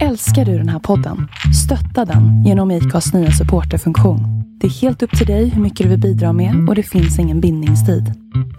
[0.00, 1.28] Älskar du den här podden?
[1.64, 4.20] Stötta den genom IKAs nya supporterfunktion.
[4.60, 7.18] Det är helt upp till dig hur mycket du vill bidra med och det finns
[7.18, 8.12] ingen bindningstid.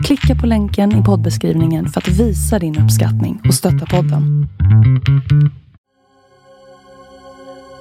[0.04, 4.48] Klicka på länken i poddbeskrivningen för att visa din uppskattning och stötta podden.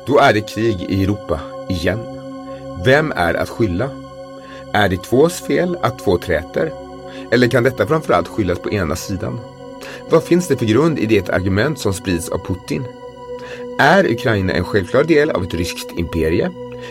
[0.06, 1.98] Då är det krig i Europa, igen.
[2.84, 3.88] Vem är att skylla?
[4.72, 6.72] Är det tvås fel att två träter?
[7.32, 9.38] Eller kan detta framförallt skyllas på ena sidan?
[10.10, 12.84] Vad finns det för grund i det argument som sprids av Putin?
[13.78, 16.50] Är Ukraina en självklar del av ett ryskt imperie?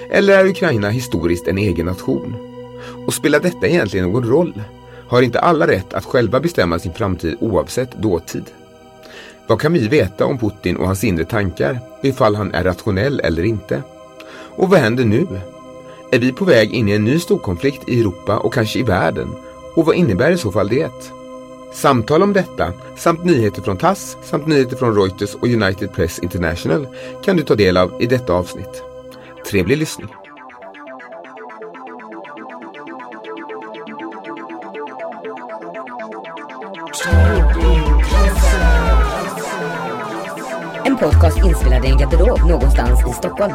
[0.10, 2.36] Eller är Ukraina historiskt en egen nation?
[3.06, 4.64] Och spelar detta egentligen någon roll?
[5.08, 8.44] Har inte alla rätt att själva bestämma sin framtid oavsett dåtid?
[9.48, 13.44] Vad kan vi veta om Putin och hans inre tankar, ifall han är rationell eller
[13.44, 13.84] inte?
[14.56, 15.28] Och vad händer nu?
[16.12, 19.28] Är vi på väg in i en ny storkonflikt i Europa och kanske i världen?
[19.76, 21.21] Och vad innebär i så fall det?
[21.74, 26.88] Samtal om detta samt nyheter från TASS samt nyheter från Reuters och United Press International
[27.24, 28.84] kan du ta del av i detta avsnitt.
[29.50, 30.08] Trevlig lyssning!
[40.86, 43.54] En podcast inspelad i en garderob någonstans i Stockholm.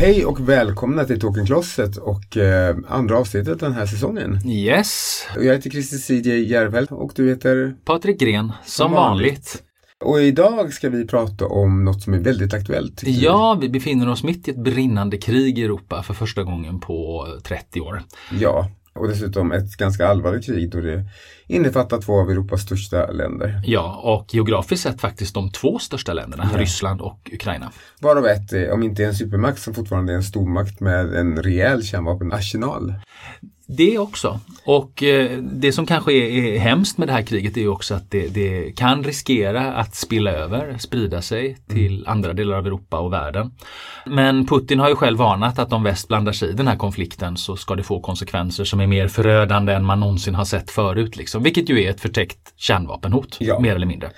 [0.00, 4.48] Hej och välkomna till Talking Closet och eh, andra avsnittet den här säsongen.
[4.48, 7.74] Yes, Jag heter Christer CJ Järvel och du heter?
[7.84, 9.62] Patrik Gren, som, vanligt.
[10.04, 13.02] Och idag ska vi prata om något som är väldigt aktuellt.
[13.06, 17.26] Ja, vi befinner oss mitt i ett brinnande krig i Europa för första gången på
[17.42, 18.02] 30 år.
[18.40, 21.04] Ja, och dessutom ett ganska allvarligt krig då det
[21.46, 23.62] innefattar två av Europas största länder.
[23.64, 26.58] Ja, och geografiskt sett faktiskt de två största länderna, Ja.
[26.58, 27.72] Ryssland och Ukraina.
[28.00, 32.94] Varav ett, om inte en supermakt, som fortfarande är en stormakt med en rejäl kärnvapenarsenal.
[33.76, 34.40] Det också.
[34.64, 37.94] Och eh, det som kanske är, är hemskt med det här kriget är ju också
[37.94, 42.98] att det, det kan riskera att spilla över, sprida sig till andra delar av Europa
[42.98, 43.50] och världen.
[44.06, 47.36] Men Putin har ju själv varnat att om väst blandar sig i den här konflikten
[47.36, 51.16] så ska det få konsekvenser som är mer förödande än man någonsin har sett förut.
[51.16, 51.42] Liksom.
[51.42, 53.60] Vilket ju är ett förtäckt kärnvapenhot, Ja.
[53.60, 54.10] mer eller mindre.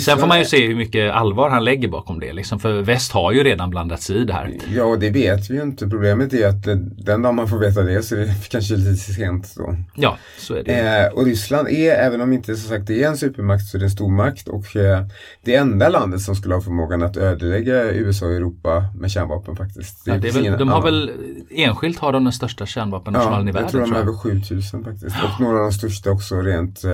[0.00, 2.32] Sen får man ju se hur mycket allvar han lägger bakom det.
[2.32, 2.60] Liksom.
[2.60, 4.52] För väst har ju redan blandat sig i det här.
[4.74, 5.88] Ja, och det vet vi ju inte.
[5.88, 9.12] Problemet är att eh, den dag man får veta det så är det kanske lite
[9.12, 9.76] sent då.
[9.94, 10.72] Ja, så är det.
[11.06, 13.78] Eh, och Ryssland är, även om inte som sagt det är en supermakt, så är
[13.78, 15.06] det en stormakt och eh,
[15.44, 20.02] det enda landet som skulle ha förmågan att ödelägga USA och Europa med kärnvapen faktiskt.
[20.06, 20.82] Ja, väl, de har annan.
[20.82, 21.12] väl
[21.50, 23.62] enskilt har de den största kärnvapenarsenalen i Ja, världen.
[23.62, 24.00] jag tror de jag.
[24.00, 25.16] över 7000 faktiskt.
[25.24, 26.92] Och några av de största också rent, eh,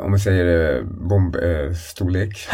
[0.00, 1.68] om vi säger eh, bombstorlek.
[1.68, 2.48] Eh, storlek.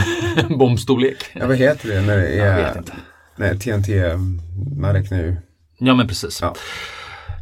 [0.59, 1.25] Bombstorlek.
[1.35, 2.59] ja, vad heter det när det är?
[2.59, 2.93] Jag vet inte.
[3.37, 3.91] Nej, TNT,
[4.77, 5.37] man räknar ju.
[5.79, 6.39] Ja men precis.
[6.43, 6.55] Ja.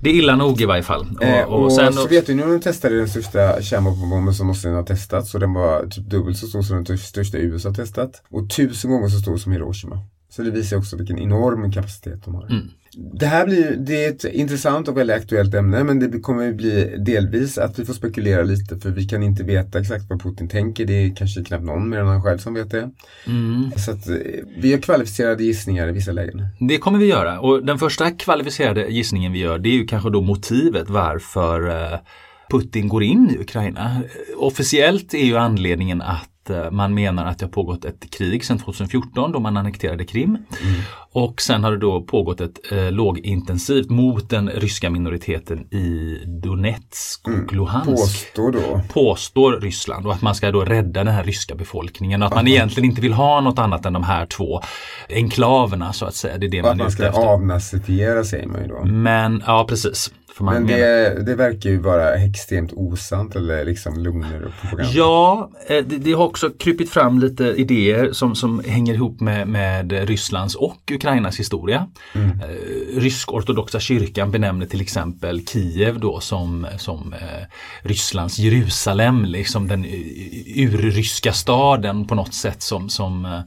[0.04, 1.06] Det är illa nog i varje fall.
[1.16, 5.40] Och, Eh, och och sen, Sovjetunionen testade den största kärnvapenbomben som någonsin har testats och
[5.40, 8.22] den var typ dubbelt så stor som den största USA testat.
[8.30, 9.98] Och tusen gånger så stor som Hiroshima.
[10.30, 12.46] Så det visar också vilken enorm kapacitet de har.
[12.46, 12.70] Mm.
[12.96, 16.96] Det här blir det är ett intressant och väldigt aktuellt ämne men det kommer bli
[16.98, 20.84] delvis att vi får spekulera lite för vi kan inte veta exakt vad Putin tänker.
[20.86, 22.90] Det är kanske knappt någon mer än han själv som vet det.
[23.26, 24.16] mm, Så att eh,
[24.58, 26.46] vi har kvalificerade gissningar i vissa lägen.
[26.68, 27.40] det kommer vi göra.
[27.40, 31.98] Och den första kvalificerade gissningen vi gör det är ju kanske då motivet varför eh,
[32.50, 34.02] Putin går in i Ukraina.
[34.36, 36.28] Officiellt är ju anledningen att
[36.70, 40.38] man menar att det har pågått ett krig sedan 2014 då man annekterade Krim.
[41.12, 47.28] Och sen har det då pågått ett eh, lågintensivt mot den ryska minoriteten i Donetsk
[47.28, 47.90] och Luhansk.
[47.90, 48.80] Påstår då.
[48.92, 52.48] påstår Ryssland och att man ska då rädda den här ryska befolkningen och att man
[52.48, 54.60] egentligen inte vill ha något annat än de här två
[55.08, 56.38] enklaverna så att säga.
[56.38, 58.84] Det är det Och att man är man ska avnazifiera säger man ju då.
[58.84, 60.10] Men ja precis.
[60.40, 64.92] Men det, det verkar ju vara extremt osant eller liksom lugner och propaganda.
[64.94, 69.48] Ja, eh, det, det har också krypit fram lite idéer som, som hänger ihop med,
[69.48, 71.86] med Rysslands och Ukrainas historia.
[72.14, 72.28] Mm.
[72.28, 77.44] Eh, Rysk-ortodoxa kyrkan benämner till exempel Kiev då som, som eh,
[77.82, 79.90] Rysslands Jerusalem, liksom den eh,
[80.56, 83.40] urryska staden på något sätt som, som eh,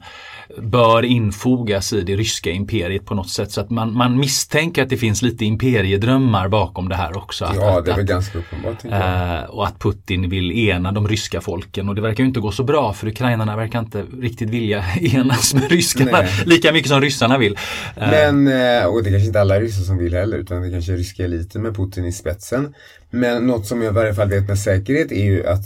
[0.56, 3.52] bör infogas i det ryska imperiet på något sätt.
[3.52, 7.44] Så att man, man misstänker att det finns lite imperiedrömmar bakom det här också.
[7.44, 8.84] Att, Ja, det är väl att, ganska uppenbart.
[8.84, 12.52] Eh, och att Putin vill ena de ryska folken och det verkar ju inte gå
[12.52, 16.28] så bra för ukrainarna verkar inte riktigt vilja enas med ryskarna Nej.
[16.46, 17.58] lika mycket som ryssarna vill.
[17.96, 20.70] Eh, Men, eh, och det är kanske inte alla ryssar som vill heller utan det
[20.70, 22.74] kanske är ryska eliten med Putin i spetsen.
[23.10, 25.64] Men något som jag i varje fall vet med säkerhet är ju att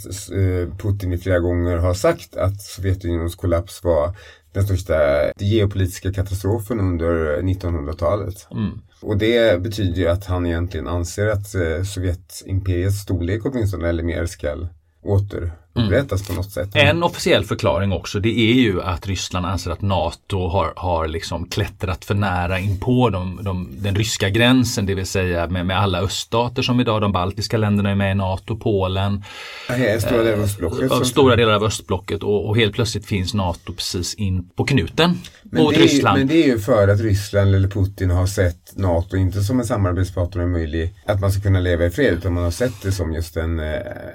[0.79, 4.15] Putin i flera gånger har sagt att Sovjetunionens kollaps var
[4.53, 4.95] den största
[5.39, 8.47] geopolitiska katastrofen under 1900-talet.
[8.51, 8.81] mm.
[9.03, 14.27] Och det betyder ju att han egentligen anser att eh, Sovjetimperiets storlek åtminstone eller mer
[14.27, 14.69] ska
[15.03, 16.71] återupprättas på något sätt.
[16.73, 21.49] En officiell förklaring också det är ju att Ryssland anser att NATO har, har liksom
[21.49, 25.79] klättrat för nära in på de, de, den ryska gränsen, det vill säga med, med
[25.79, 29.25] alla öststater som idag, de baltiska länderna är med i NATO, Polen.
[29.69, 30.93] Ja, stora delar av östblocket.
[30.93, 35.19] Av stora delar av östblocket och, och, helt plötsligt finns NATO precis in på knuten
[35.53, 36.19] men mot det är, Ryssland.
[36.19, 39.67] Men det är ju för att Ryssland eller Putin har sett NATO inte som en
[39.67, 43.13] samarbetspartner möjlig att man ska kunna leva i fred utan man har sett det som
[43.13, 43.67] just en uh,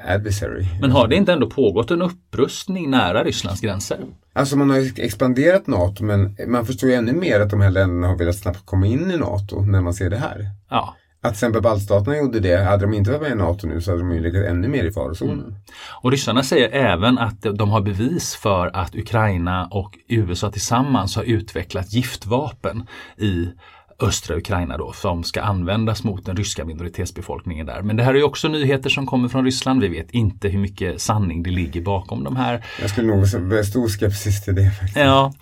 [0.07, 0.65] adversary.
[0.81, 3.99] Men har det inte ändå pågått en upprustning nära Rysslands gränser?
[4.33, 8.07] Alltså man har expanderat NATO men man förstår ju ännu mer att de här länderna
[8.07, 10.49] har velat snabbt komma in i NATO när man ser det här.
[10.69, 10.95] Ja.
[11.27, 13.91] Att till exempel baltstaterna gjorde det, hade de inte varit med i NATO nu så
[13.91, 15.39] hade de ju legat ännu mer i farozonen.
[15.39, 15.55] Mm.
[16.01, 21.23] Och ryssarna säger även att de har bevis för att Ukraina och USA tillsammans har
[21.23, 22.87] utvecklat giftvapen
[23.17, 23.49] i
[23.99, 27.81] östra Ukraina då som ska användas mot den ryska minoritetsbefolkningen där.
[27.81, 29.81] Men det här är också nyheter som kommer från Ryssland.
[29.81, 32.65] Vi vet inte hur mycket sanning det ligger bakom de här.
[32.81, 34.97] Jag skulle nog vara stor skepsis till det faktiskt.
[34.97, 35.33] Ja.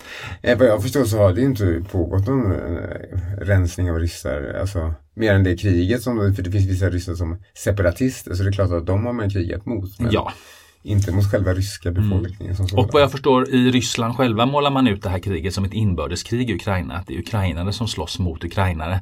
[0.41, 2.57] Eh, vad jag förstår så har det inte pågått någon eh,
[3.41, 4.57] rensning av ryssar.
[4.61, 8.49] Alltså, mer än det kriget, som, för det finns vissa ryssar som separatister så det
[8.49, 9.99] är klart att de har man krigat mot.
[9.99, 10.11] Men...
[10.11, 10.31] Ja,
[10.85, 12.55] inte mot själva ryska befolkningen.
[12.55, 12.67] Mm.
[12.67, 15.65] Som och vad jag förstår i Ryssland själva målar man ut det här kriget som
[15.65, 16.93] ett inbördeskrig i Ukraina.
[16.93, 18.99] Att det är ukrainare som slåss mot ukrainare.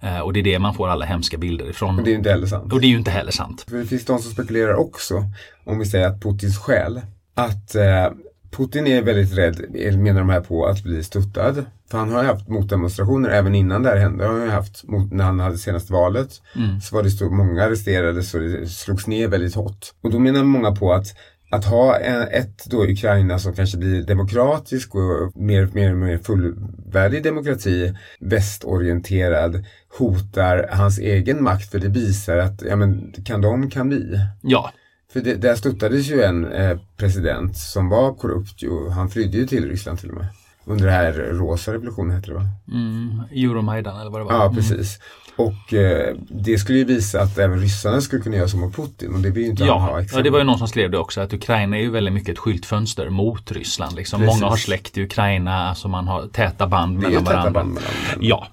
[0.00, 1.98] Eh, och det är det man får alla hemska bilder ifrån.
[1.98, 2.72] Och det är ju inte heller sant.
[2.72, 3.64] Och det är ju inte heller sant.
[3.68, 5.24] För det finns de som spekulerar också,
[5.64, 7.00] om vi säger att Putins skäl,
[7.34, 8.06] att eh,
[8.56, 9.56] Putin är väldigt rädd,
[9.98, 11.64] menar de här på, att bli stuttad.
[11.90, 14.26] För han har ju haft motdemonstrationer även innan det här hände.
[14.26, 16.80] Han har haft, mot, när han hade senaste valet, mm.
[16.80, 19.92] så var det så många arresterade så det slogs ner väldigt hårt.
[20.02, 21.06] Och då menar många på att
[21.50, 27.94] att ha ett då Ukraina som kanske blir demokratisk och mer, mer, mer fullvärdig demokrati,
[28.20, 29.64] västorienterad,
[29.98, 34.20] hotar hans egen makt för det visar att, ja men kan de kan vi.
[34.40, 34.72] Ja.
[35.14, 39.46] För det, där stuttades ju en eh, president som var korrupt ju, han flydde ju
[39.46, 40.26] till Ryssland till och med.
[40.64, 42.46] Under det här rosa revolutionen hette det va?
[42.72, 44.32] Mm, Euromaidan eller vad det var.
[44.32, 44.98] Ja, precis.
[45.36, 49.14] Och eh, det skulle ju visa att även ryssarna skulle kunna göra så mot Putin
[49.14, 50.02] och det vill ju inte ja, han ha.
[50.12, 52.28] Ja, det var ju någon som skrev det också att Ukraina är ju väldigt mycket
[52.28, 53.96] ett skyltfönster mot Ryssland.
[53.96, 54.24] Liksom.
[54.24, 57.50] Många har släkt i Ukraina, alltså man har täta band mellan varandra.
[57.50, 57.90] Band mellan.
[58.20, 58.46] Ja,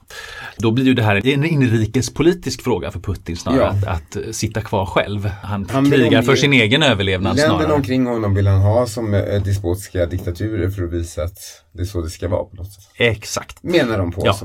[0.58, 3.92] då blir ju det här en inrikespolitisk fråga för Putin snarare ja.
[3.92, 5.30] att, att, sitta kvar själv.
[5.44, 7.74] Han, han krigar för sin egen överlevnad Länderna snarare.
[7.74, 11.38] omkring honom vill han ha som eh, despotiska diktaturer för att visa att
[11.74, 12.84] det är så det ska vara på något sätt.
[12.96, 13.64] Exakt.
[13.64, 14.22] Menar de på.
[14.26, 14.36] Ja.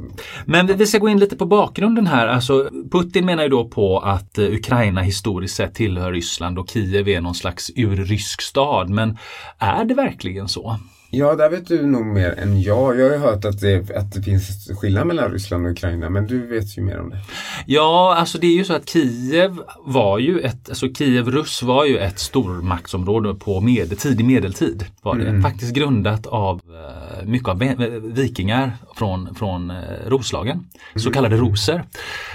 [0.44, 2.25] Men vi ska gå in lite på bakgrunden här.
[2.26, 7.08] Alltså, Putin menar ju då på att eh, Ukraina historiskt sett tillhör Ryssland och Kiev
[7.08, 8.90] är någon slags urrysk stad.
[8.90, 9.19] Men
[9.58, 10.78] är det verkligen så?
[11.10, 12.98] Ja, där vet du nog mer än jag.
[12.98, 16.26] Jag har ju hört att det, att det finns skillnad mellan Ryssland och Ukraina, men
[16.26, 17.18] du vet ju mer om det.
[17.66, 21.84] Ja, alltså det är ju så att Kiev var ju ett, alltså Kiev Russ var
[21.84, 24.84] ju ett stormaktsområde på med, tidig medeltid.
[25.02, 25.28] Var det.
[25.28, 25.42] Mm.
[25.42, 27.58] Faktiskt grundat av uh, mycket av
[28.02, 29.76] vikingar från, från uh,
[30.06, 30.68] Roslagen, mm.
[30.96, 31.84] så kallade roser.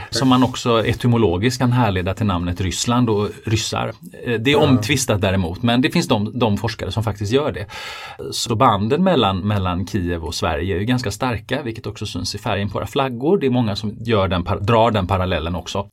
[0.09, 3.93] Som man också etymologiskt kan härleda till namnet Ryssland och ryssar.
[4.27, 7.65] Uh, det är omtvistat däremot, men det finns de, de forskare som faktiskt gör det.
[8.31, 12.37] Så banden mellan, mellan Kiev och Sverige är ju ganska starka, vilket också syns i
[12.37, 13.37] färgen på våra flaggor.
[13.37, 15.89] Det är många som gör den, drar den parallellen också.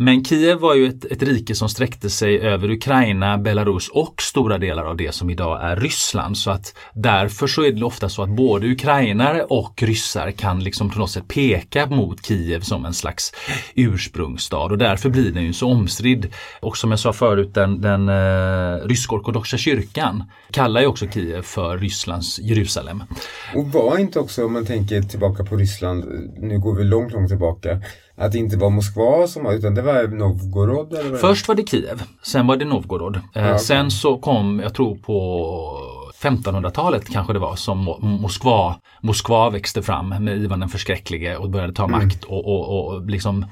[0.00, 4.58] Men Kiev var ju ett, ett rike som sträckte sig över Ukraina, Belarus och stora
[4.58, 6.38] delar av det som idag är Ryssland.
[6.38, 10.90] Så att därför så är det ofta så att både ukrainare och ryssar kan liksom
[10.90, 13.32] på något sätt peka mot Kiev som en slags
[13.74, 16.26] ursprungsstad och därför blir den ju så omstridd.
[16.60, 21.78] Och som jag sa förut, den, den eh, rysk-ortodoxa kyrkan kallar ju också Kiev för
[21.98, 23.02] Rysslands Jerusalem.
[23.54, 26.04] Och var inte också, om man tänker tillbaka på Ryssland,
[26.36, 27.80] nu går vi långt, långt tillbaka,
[28.16, 30.92] att det inte var Moskva som var, utan det var Novgorod?
[30.92, 33.16] Eller vad Först var det Kiev, sen var det Novgorod.
[33.16, 33.58] Eh, ja, okay.
[33.58, 35.18] Sen så kom, jag tror på
[36.22, 41.72] 1500-talet kanske det var som Moskva, Moskva växte fram med Ivan den förskräcklige och började
[41.72, 41.98] ta mm.
[41.98, 43.46] makt och, och, och liksom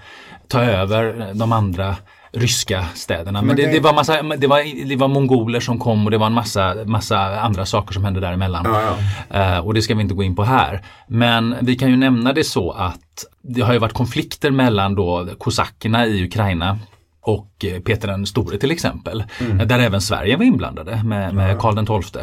[0.48, 1.96] ta över de andra
[2.36, 3.42] ryska städerna.
[3.42, 6.26] Men det, det, var massa, det, var, det var mongoler som kom och det var
[6.26, 8.64] en massa, massa andra saker som hände däremellan.
[8.64, 8.96] Ja,
[9.30, 9.58] ja.
[9.58, 10.82] Uh, och det ska vi inte gå in på här.
[11.08, 15.28] Men vi kan ju nämna det så att det har ju varit konflikter mellan då
[15.38, 16.78] kosackerna i Ukraina
[17.20, 19.24] och eh, Peter den store till exempel.
[19.40, 19.68] Mm.
[19.68, 22.22] Där även Sverige var inblandade med, med Karl XII.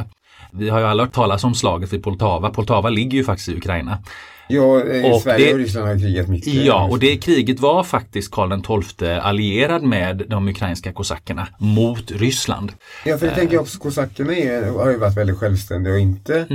[0.51, 2.49] Vi har ju alla hört talas om slaget vid Poltava.
[2.49, 3.97] Poltava ligger ju faktiskt i Ukraina.
[4.47, 6.53] Ja, i Och Sverige det- och Ryssland har krigat mycket.
[6.53, 12.71] Ja, och det kriget var faktiskt Karl XII allierad med de ukrainska kosackerna mot Ryssland.
[13.05, 16.45] Ja, för det tänker jag också, kosackerna är, har ju varit väldigt självständiga och inte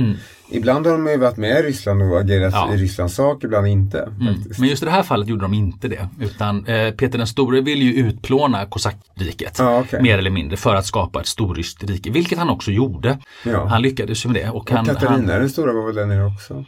[0.51, 2.73] Ibland har de ju varit med i Ryssland och agerat Ja.
[2.73, 3.99] i Rysslands sak, ibland inte.
[4.01, 4.35] Mm.
[4.59, 6.07] Men just i det här fallet gjorde de inte det.
[6.21, 9.55] Utan eh, Peter den store ville ju utplåna kosackriket.
[9.59, 10.01] Ja, okej.
[10.01, 12.11] Mer eller mindre för att skapa ett storryskt rike.
[12.11, 13.17] Vilket han också gjorde.
[13.45, 13.65] Ja.
[13.65, 14.49] Han lyckades ju med det.
[14.49, 16.65] Och han, Katarina han, den stora var väl där nere också?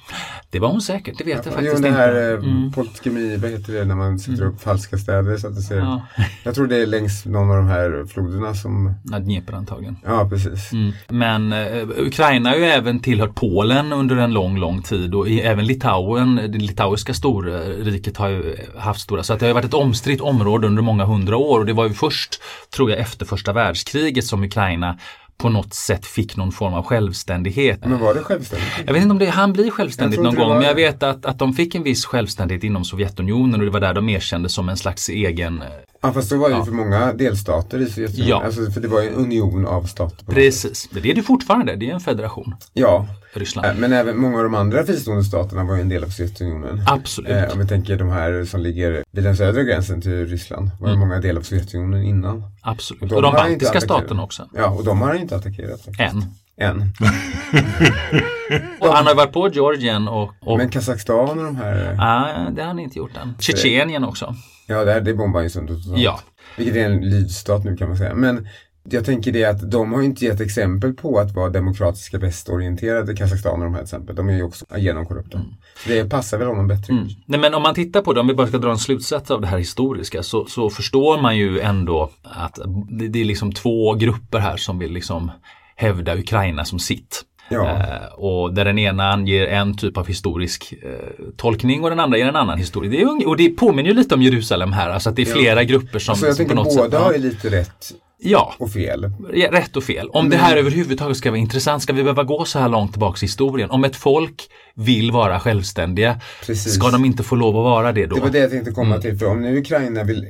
[0.50, 2.00] det var hon säkert, det vet jag Jo, faktiskt det inte.
[2.00, 2.72] här eh, Mm.
[2.72, 5.38] poltkemi, vad heter det när man sätter upp falska städer?
[5.38, 6.02] Så att det ser, Ja.
[6.44, 9.98] Jag tror det är längs någon av de här floderna som, Ja, Dnepr antagligen.
[10.06, 10.72] ja precis.
[10.74, 10.92] Mm.
[11.08, 15.66] Men eh, Ukraina har ju även tillhört Polen under en lång, lång tid och även
[15.66, 20.22] Litauen, det litauiska storriket har ju haft stora, så att det har varit ett omstritt
[20.22, 22.42] område under många hundra år och det var ju först,
[22.76, 24.98] tror jag, efter första världskriget som Ukraina
[25.38, 27.86] på något sätt fick någon form av självständighet.
[27.86, 28.68] Men var det självständigt?
[28.86, 31.40] Jag vet inte om det han blir självständigt någon gång, men jag vet att, att
[31.40, 34.78] de fick en viss självständighet inom Sovjetunionen och det var där de erkändes som en
[34.78, 35.64] slags egen...
[36.04, 38.30] Ja fast då var det ju för många delstater i Sovjetunionen.
[38.30, 38.44] Ja.
[38.46, 40.26] Alltså, för det var ju en union av stater.
[40.26, 43.68] Precis, det är det fortfarande, det är en federation, Ja, Ryssland.
[43.68, 46.82] äh, men även många av de andra fristående staterna var ju en del av Sovjetunionen.
[46.88, 47.32] Absolut.
[47.32, 50.70] Eh, om vi tänker de här som ligger vid den södra gränsen till Ryssland.
[50.80, 51.00] Var Mm.
[51.00, 52.44] många del av Sovjetunionen innan.
[52.62, 53.02] Absolut.
[53.10, 54.50] de Och de har inte baltiska staterna också.
[54.56, 55.82] Ja, och de har inte attackerat.
[55.86, 56.00] faktiskt.
[56.14, 56.24] Än.
[56.58, 56.94] Än.
[58.80, 60.32] Och han har varit på Georgien och...
[60.42, 61.96] och Men Kazakstan och de här.
[61.98, 63.34] Nej, det har han inte gjort än.
[63.40, 64.36] Tjetjenien också.
[64.68, 66.02] Ja, det, här, det bombar ju sönder totalt.
[66.02, 66.20] Ja.
[66.58, 68.16] Vilket är en lydstat nu kan man säga.
[68.16, 68.48] Men
[68.84, 73.16] jag tänker det att de har ju inte gett exempel på att vara demokratiska västorienterade
[73.16, 74.16] Kazakstan och de här till exempel.
[74.16, 75.42] De är ju också genomkorrupta.
[75.84, 76.94] Så det passar väl honom bättre.
[76.94, 77.08] Mm.
[77.26, 79.42] Nej, men om man tittar på det, om vi bara ska dra en slutsats av
[79.42, 83.94] det här historiska så, så förstår man ju ändå att det, det är liksom två
[83.94, 85.32] grupper här som vill liksom
[85.76, 87.24] hävda Ukraina som sitt.
[87.52, 87.70] Ja.
[87.70, 90.90] Eh, och där den ena anger en typ av historisk eh,
[91.38, 92.92] tolkning och den andra ger en annan historia.
[92.92, 95.36] Det är, och det påminner ju lite om Jerusalem här, alltså att det är Ja.
[95.36, 97.00] flera grupper som, Så jag som på något båda sätt...
[97.00, 97.92] har ju lite rätt
[98.24, 99.12] Ja, och fel.
[99.34, 100.10] Ja, rätt och fel.
[100.10, 103.18] Om det här överhuvudtaget ska vara intressant, ska vi behöva gå så här långt tillbaka
[103.18, 103.70] i historien?
[103.70, 104.42] Om ett folk
[104.76, 106.74] vill vara självständiga, Precis.
[106.74, 108.16] ska de inte få lov att vara det då?
[108.16, 109.02] Det var det jag tänkte komma Mm.
[109.02, 109.18] till.
[109.18, 110.26] För om nu Ukraina vill,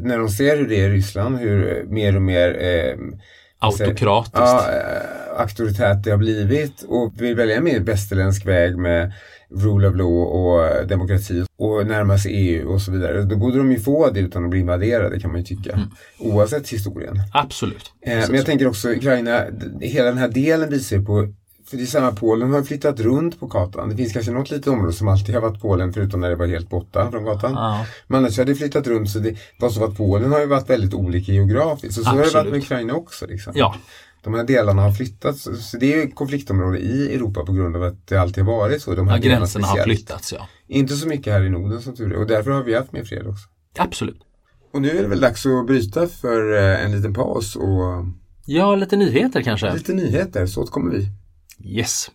[0.00, 2.96] när de ser hur det är i Ryssland, hur mer och mer eh,
[3.58, 4.36] Autokratiskt.
[4.36, 9.12] Ja, eh, auktoritärt det har blivit och vill välja en mer västerländsk väg med
[9.50, 13.22] rule of law och eh, demokrati och närma sig EU och så vidare.
[13.22, 15.72] Då borde de ju få det utan att bli invaderade kan man ju tycka.
[15.72, 15.88] Mm.
[16.18, 17.16] Oavsett historien.
[17.32, 17.92] Absolut.
[18.06, 19.44] Eh, men jag tänker också Ukraina,
[19.80, 21.32] hela den här delen visar ju på
[21.70, 23.88] för det är samma, Polen har flyttat runt på kartan.
[23.88, 26.46] Det finns kanske något litet område som alltid har varit Polen förutom när det var
[26.46, 27.52] helt borta från kartan.
[27.52, 27.86] Ja.
[28.06, 30.70] Men annars har det flyttat runt så det var så att Polen har ju varit
[30.70, 31.94] väldigt olika geografiskt.
[31.94, 33.26] Så, så har det varit med Ukraina också.
[33.26, 33.52] Liksom.
[33.56, 33.74] Ja,
[34.24, 35.48] De här delarna har flyttats.
[35.70, 38.82] Så, det är ju konfliktområde i Europa på grund av att det alltid har varit
[38.82, 38.94] så.
[38.94, 40.48] De här ja gränserna har flyttats ja.
[40.66, 42.16] Inte så mycket här i Norden som tur är.
[42.16, 43.48] Och därför har vi haft mer fred också.
[43.78, 44.20] Absolut.
[44.72, 48.04] Och nu är det väl dags att bryta för eh, en liten paus och
[48.50, 49.74] Ja, lite nyheter kanske.
[49.74, 50.46] lite nyheter.
[50.46, 51.08] Så återkommer vi.
[51.64, 52.10] Yes.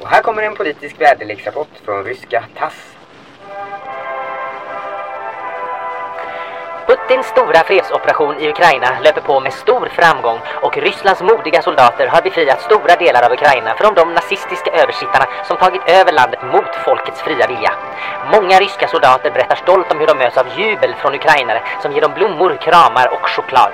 [0.00, 2.99] Och här kommer en politisk väderleksrapport från ryska TASS.
[6.90, 12.22] Putins stora fredsoperation i Ukraina löper på med stor framgång och Rysslands modiga soldater har
[12.22, 17.22] befriat stora delar av Ukraina från de nazistiska översittarna som tagit över landet mot folkets
[17.22, 17.72] fria vilja.
[18.32, 22.00] Många ryska soldater berättar stolt om hur de möts av jubel från ukrainare som ger
[22.00, 23.72] dem blommor, kramar och choklad.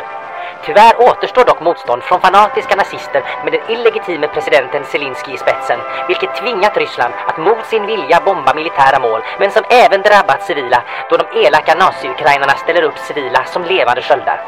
[0.66, 6.36] Tyvärr återstår dock motstånd från fanatiska nazister med den illegitime presidenten Zelensky i spetsen, vilket
[6.36, 11.16] tvingat Ryssland att mot sin vilja bomba militära mål, men som även drabbat civila då
[11.16, 14.40] de elaka nazi-ukrainarna ställer upp civila som levande sköldar.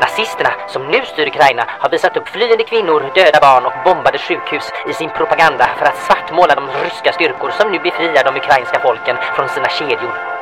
[0.00, 4.72] Nazisterna, som nu styr Ukraina, har visat upp flyende kvinnor, döda barn och bombade sjukhus
[4.88, 9.16] i sin propaganda för att svartmåla de ryska styrkor som nu befriar de ukrainska folken
[9.34, 10.37] från sina kedjor.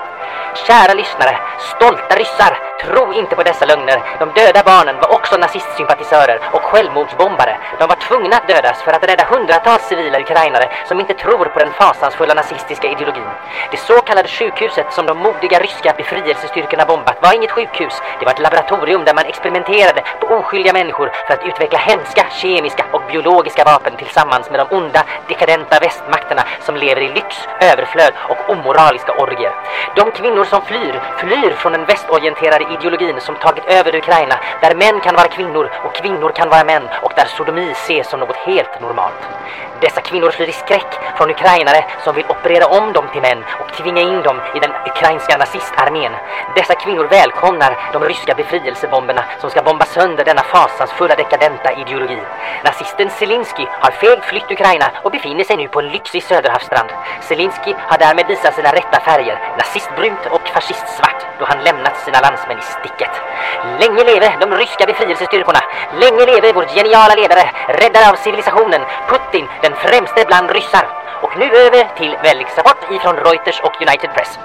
[0.65, 4.03] Kära lyssnare, stolta ryssar, tro inte på dessa lögner.
[4.19, 7.57] De döda barnen var också nazistsympatisörer och självmordsbombare.
[7.79, 11.59] De var tvungna att dödas för att rädda hundratals civila ukrainare som inte tror på
[11.59, 13.31] den fasansfulla nazistiska ideologin.
[13.71, 18.03] Det så kallade sjukhuset som de modiga ryska befrielsestyrkorna bombat var inget sjukhus.
[18.19, 22.85] Det var ett laboratorium där man experimenterade på oskyldiga människor för att utveckla hemska kemiska
[22.93, 28.51] och biologiska vapen tillsammans med de onda, dekadenta västmakterna som lever i lyx, överflöd och
[28.51, 29.55] omoraliska orgier.
[29.97, 35.01] De kvinnor som flyr, flyr från den västorienterade ideologin som tagit över Ukraina, där män
[35.01, 38.81] kan vara kvinnor och kvinnor kan vara män och där sodomi ses som något helt
[38.81, 39.23] normalt.
[39.81, 43.73] Dessa kvinnor flyr i skräck från ukrainare som vill operera om dem till män och
[43.73, 46.13] tvinga in dem i den ukrainska nazistarmén.
[46.55, 52.19] Dessa kvinnor välkomnar de ryska befrielsebomberna som ska bomba sönder denna fasansfulla dekadenta ideologi.
[52.65, 56.91] Nazisten Zelensky har feg flytt Ukraina och befinner sig nu på en lyxig söderhavsstrand.
[57.21, 62.59] Zelensky har därmed visat sina rätta färger, nazistbrunt och fascistsvart, då han lämnat sina landsmän
[62.59, 63.15] i sticket.
[63.81, 65.63] Länge leve de ryska befrielsestyrkorna!
[66.03, 67.45] Länge leve vår geniala ledare,
[67.83, 70.87] räddare av civilisationen, Putin, den främste bland ryssar!
[71.25, 74.39] Och nu över till väderleksrapport ifrån Reuters och United Press.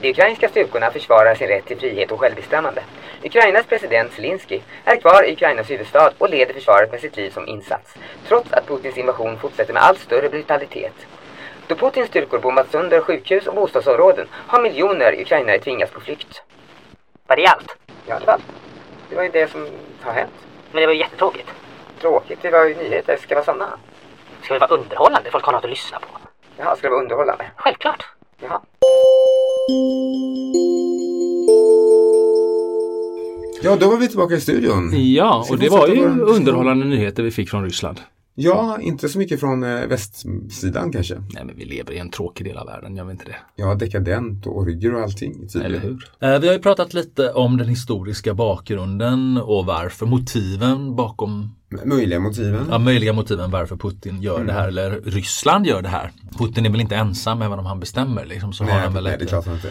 [0.00, 2.82] De ukrainska styrkorna försvarar sin rätt till frihet och självbestämmande.
[3.24, 7.48] Ukrainas president Zelensky är kvar i Ukrainas huvudstad och leder försvaret med sitt liv som
[7.48, 7.94] insats,
[8.28, 10.94] trots att Putins invasion fortsätter med allt större brutalitet.
[11.68, 16.42] Då Putins styrkor bombat sönder sjukhus och bostadsområden har miljoner ukrainare tvingats på flykt.
[17.26, 17.76] Var det allt?
[18.06, 18.38] Ja, det var,
[19.10, 19.66] det var ju det som
[20.00, 20.32] har hänt.
[20.72, 21.48] Men det var ju jättetråkigt.
[22.00, 23.16] Tråkigt, det var ju nyheter.
[23.16, 23.68] Ska vara sanna.
[24.42, 25.30] Ska det vara underhållande?
[25.30, 26.06] Folk har något att lyssna på.
[26.56, 27.44] Jaha, ska det vara underhållande?
[27.56, 28.04] Självklart.
[28.40, 28.60] Jaha.
[33.62, 34.90] Ja, då var vi tillbaka i studion.
[34.92, 38.00] Ja, och det var ju underhållande nyheter vi fick från Ryssland.
[38.40, 41.14] Ja, inte så mycket från eh, västsidan kanske.
[41.14, 43.36] Nej, men vi lever i en tråkig del av världen, gör vi inte det?
[43.56, 45.32] Ja, dekadent och orger och allting.
[45.48, 45.66] tydligen.
[45.66, 46.10] Eller hur?
[46.20, 51.54] Eh, vi har ju pratat lite om den historiska bakgrunden och varför, motiven bakom,
[51.84, 52.66] Möjliga motiven.
[52.70, 56.10] ja, möjliga motiven varför Putin gör det här, eller Ryssland gör det här.
[56.38, 58.24] Putin är väl inte ensam, även om han bestämmer.
[58.26, 59.70] Liksom, så har Nej, han väl nej, ett- det är klart han inte.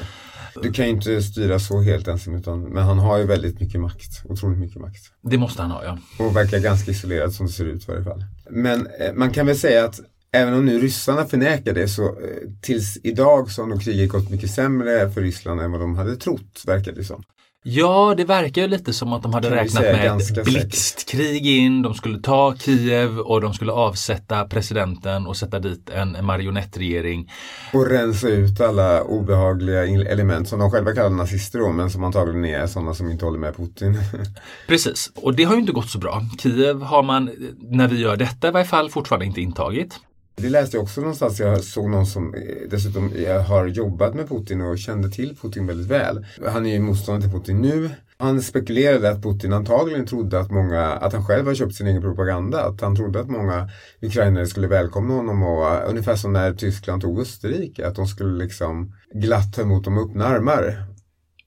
[0.64, 3.82] Du kan ju inte styra så helt ensam utan, men han har ju väldigt mycket
[3.82, 4.22] makt.
[4.26, 5.02] Otroligt mycket makt.
[5.22, 5.98] det måste han ha, ja.
[6.20, 8.24] Och verkar ganska isolerad som det ser ut i varje fall.
[8.50, 10.00] Men eh, man kan väl säga att
[10.32, 12.14] även om nu ryssarna förnekar det så eh,
[12.62, 16.16] tills idag så har nog kriget gått mycket sämre för Ryssland än vad de hade
[16.16, 17.24] trott, verkar det som.
[17.70, 21.94] Ja, det verkar ju lite som att de hade räknat med ett blixtkrig in, de
[21.94, 27.32] skulle ta Kiev och de skulle avsätta presidenten och sätta dit en marionettregering.
[27.74, 32.46] Och rensa ut alla obehagliga element som de själva kallar nazister då, men som antagligen
[32.46, 33.98] är sådana som inte håller med Putin.
[34.68, 36.22] Precis, och det har ju inte gått så bra.
[36.40, 40.00] Kiev har man, när vi gör detta i varje fall, fortfarande inte intagit.
[40.42, 41.40] Det läste jag också någonstans.
[41.40, 43.12] Jag såg någon som eh, dessutom
[43.48, 46.26] har jobbat med Putin och kände till Putin väldigt väl.
[46.48, 47.90] Han är ju motståndare till Putin nu.
[48.18, 52.02] Han spekulerade att Putin antagligen trodde att många, att han själv har köpt sin egen
[52.02, 52.62] propaganda.
[52.62, 53.70] Att han trodde att många
[54.02, 57.88] ukrainare skulle välkomna honom och eh, ungefär som när Tyskland tog Österrike.
[57.88, 60.84] Att de skulle liksom glatt ta emot dem med öppna armar.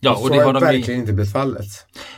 [0.02, 1.66] Ja, och och så det har de verkligen inte blivit fallet.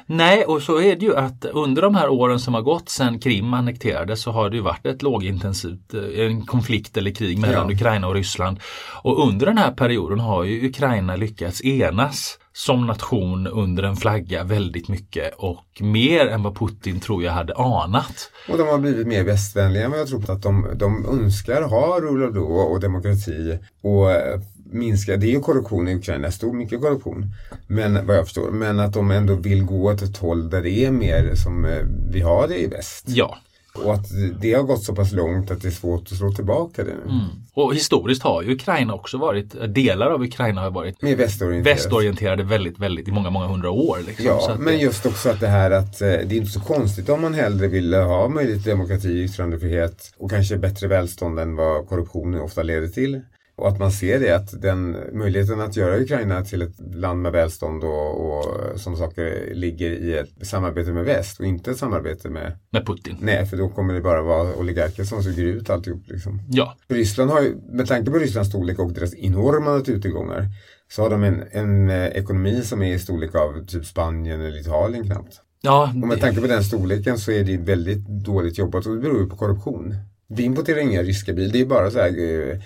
[0.06, 3.18] Nej, och så är det ju att under de här åren som har gått sedan
[3.18, 7.68] Krim annekterades så har det ju varit ett lågintensivt, eh, en konflikt eller krig mellan
[7.68, 7.74] Ja.
[7.74, 8.61] Ukraina och Ryssland.
[9.02, 14.44] Och under den här perioden har ju Ukraina lyckats enas som nation under en flagga
[14.44, 18.30] väldigt mycket och mer än vad Putin tror jag hade anat.
[18.48, 21.62] Och de har blivit mer västvänliga än vad jag tror på att de, de önskar
[21.62, 24.40] ha rule of law och demokrati och eh,
[24.72, 27.26] minska, det är ju korruption i Ukraina, stor mycket korruption.
[27.66, 30.70] Men vad jag förstår, men att de ändå vill gå åt ett håll där det
[30.85, 31.78] är mer som eh,
[32.11, 33.04] vi har det i väst.
[33.08, 33.37] Ja,
[33.85, 34.06] Och att
[34.40, 37.20] det har gått så pass långt att det är svårt att slå tillbaka det nu.
[37.54, 41.76] och historiskt har ju Ukraina också varit, delar av Ukraina har varit Mer västorienterat.
[41.76, 43.98] västorienterade väldigt, väldigt i många, många hundra år.
[44.06, 44.26] Liksom.
[44.26, 47.08] Ja, men det- just också att det här att eh, det är inte så konstigt
[47.08, 51.88] om man hellre vill ha möjlighet till demokrati, yttrandefrihet och kanske bättre välstånd än vad
[51.88, 53.20] korruption ofta leder till.
[53.62, 57.33] Och att man ser det att den möjligheten att göra Ukraina till ett land med
[57.33, 62.29] välstånd och, och som saker ligger i ett samarbete med väst och inte ett samarbete
[62.29, 63.16] med, med Putin.
[63.20, 66.42] nej för då kommer det bara vara oligarker som suger ut alltihop liksom.
[66.48, 70.48] Ja, Ryssland har ju, med tanke på Rysslands storlek och deras enorma naturtillgångar,
[70.88, 74.61] så har de en, en eh, ekonomi som är i storlek av typ Spanien eller
[74.61, 75.40] Italien knappt.
[75.61, 79.01] ja Och med tanke på den storleken så är det väldigt dåligt jobbat och det
[79.01, 79.94] beror ju på korruption.
[80.29, 82.61] Vi importerar inga ryska bilar, det är bara så här eh,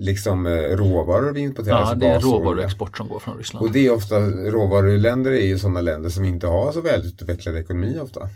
[0.00, 1.76] liksom eh, råvaror vi importerar.
[1.76, 3.66] Ja, alltså det är råvaruexport som går från Ryssland.
[3.66, 7.98] Och det är ofta, råvaruländer är ju sådana länder som inte har så välutvecklad ekonomi
[8.02, 8.28] ofta.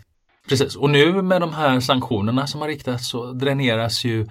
[0.49, 4.27] Precis, och nu med de här sanktionerna som har riktats så dräneras ju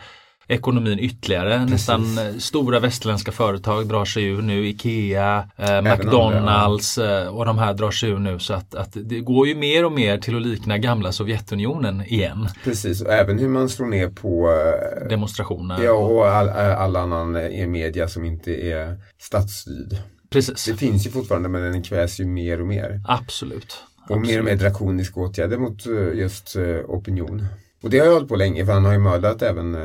[0.49, 1.65] ekonomin ytterligare.
[1.65, 4.67] Nästan eh, stora västerländska företag drar sig ur nu.
[4.69, 8.39] Ikea, eh, McDonalds eh, och de här drar sig ur nu.
[8.39, 12.49] Så att, att det går ju mer och mer till att likna gamla Sovjetunionen igen.
[12.65, 15.83] Precis, och även hur man slår ner på eh, Demonstrationer.
[15.85, 17.33] Ja, och all, all annan
[17.73, 19.97] media som inte är statsstyrd.
[20.31, 23.01] Precis, Det finns ju fortfarande men den kvävs ju mer och mer.
[23.09, 23.77] absolut.
[24.09, 26.57] Och mer och mer drakoniska åtgärder mot just
[26.89, 27.47] opinion.
[27.83, 29.77] Och det har jag hållit på länge för han har ju mördat även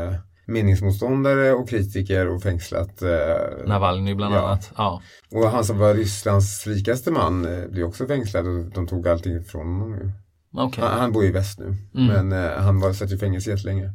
[0.47, 3.01] meningsmotståndare och kritiker och fängslat.
[3.01, 4.39] Eh, Navalny bland Ja.
[4.47, 4.71] annat.
[4.77, 5.01] Ja.
[5.31, 9.37] och han som var Rysslands rikaste man eh, blev också fängslad och de tog allting
[9.37, 10.11] ifrån honom.
[10.57, 10.83] Okej.
[10.83, 12.27] Han, han bor ju i väst nu, Mm.
[12.27, 13.93] men eh, han var satt i fängelse jättelänge.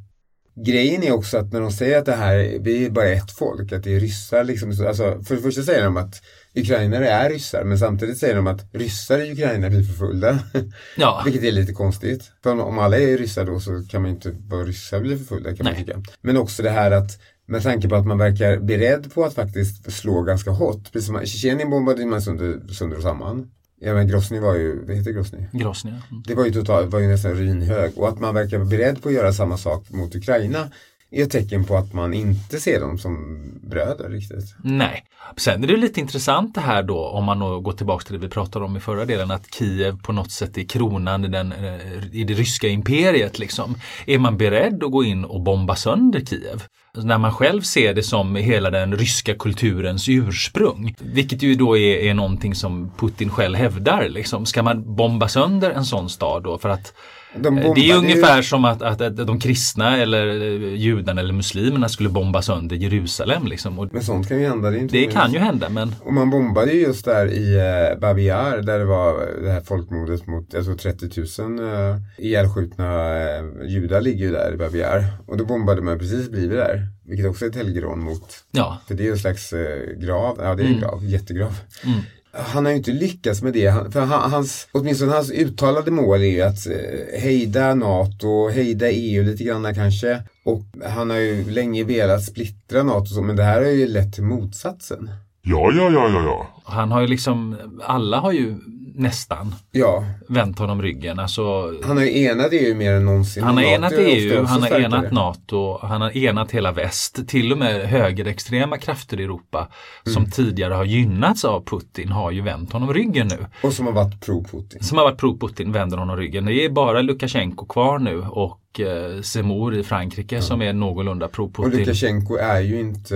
[0.66, 3.72] Grejen är också att när de säger att det här, vi är bara ett folk,
[3.72, 4.72] att det är ryssar liksom.
[4.72, 6.14] så- Alltså, för det första säger de att
[6.54, 10.38] ukrainare är ryssar, men samtidigt säger de att ryssar i Ukraina blir förföljda.
[10.96, 11.22] Ja.
[11.24, 12.32] Vilket är lite konstigt.
[12.42, 15.64] För om, alla är ryssar då så kan man inte vara ryssar bli förföljda kan
[15.64, 15.84] man Nej.
[15.84, 16.02] tycka.
[16.20, 19.92] Men också det här att med tanke på att man verkar beredd på att faktiskt
[19.92, 20.92] slå ganska hårt.
[20.92, 23.50] Precis som Tjetjenien bombade man sönder, sönder och samman.
[23.84, 25.38] Ja men Grosny var ju, vad heter Grosny?
[25.52, 25.90] Grosny.
[25.90, 26.22] Mm.
[26.26, 29.14] Det var ju totalt, var ju nästan ruinhög och att man verkar beredd på att
[29.14, 30.68] göra samma sak mot Ukraina
[31.12, 34.54] är ett tecken på att man inte ser dem som bröder riktigt.
[34.64, 35.04] Nej.
[35.36, 38.28] Sen är det lite intressant det här då om man går tillbaka till det vi
[38.28, 42.06] pratade om i förra delen att Kiev på något sätt är kronan i, den, eh,
[42.12, 43.38] i det ryska imperiet.
[43.38, 43.74] Liksom.
[44.06, 46.62] Är man beredd att gå in och bomba sönder Kiev?
[46.94, 50.94] Alltså, när man själv ser det som hela den ryska kulturens ursprung.
[50.98, 54.08] Vilket ju då är, är någonting som Putin själv hävdar.
[54.08, 54.46] Liksom.
[54.46, 56.58] Ska man bomba sönder en sån stad då?
[56.58, 56.94] För att
[57.36, 60.74] de Eh, Det är bombade ju ungefär som att, att, att de kristna eller eh,
[60.74, 63.46] judarna eller muslimerna skulle bomba sönder Jerusalem.
[63.46, 63.78] Liksom.
[63.78, 64.70] Och Men sånt kan ju hända.
[64.70, 68.22] Det, det kan ju hända men Och man bombade ju just där i eh, Babi
[68.22, 74.00] Yar där det var det här folkmordet mot, tror 30 000 eh, ihjälskjutna eh, judar
[74.00, 75.04] ligger ju där i Babi Yar.
[75.26, 76.86] Och då bombade man precis bredvid där.
[77.06, 78.78] Vilket också är ett helgerån mot, ja.
[78.88, 80.80] för det är ju en slags eh, grav, ja det är en Mm.
[80.80, 81.58] grav, jättegrav.
[81.84, 81.98] Mm.
[82.32, 86.20] Han har ju inte lyckats med det, han, för han, hans, åtminstone hans uttalade mål
[86.20, 90.22] är ju att eh, hejda NATO, hejda EU lite grann kanske.
[90.44, 94.14] Och han har ju länge velat splittra NATO, så, men det här har ju lett
[94.14, 95.10] till motsatsen.
[95.42, 96.46] Ja, ja, ja, ja, ja.
[96.64, 98.56] Han har ju liksom, alla har ju
[98.94, 101.18] nästan Ja, vänt honom ryggen.
[101.18, 103.42] Alltså, han har ju enat EU mer än någonsin.
[103.42, 107.28] han har NATO enat EU, han har enat NATO, han har enat hela väst.
[107.28, 109.68] Till och med högerextrema krafter i Europa
[110.06, 110.14] Mm.
[110.14, 113.46] som tidigare har gynnats av Putin har ju vänt honom ryggen nu.
[113.62, 114.82] Och som har varit pro-Putin.
[114.82, 116.44] Som har varit pro-Putin vänder honom ryggen.
[116.44, 121.32] Det är bara Lukasjenko kvar nu och eh, Zemmour i Frankrike som är någorlunda Och
[121.32, 121.78] pro-Putin.
[121.78, 123.14] Lukasjenko är ju inte,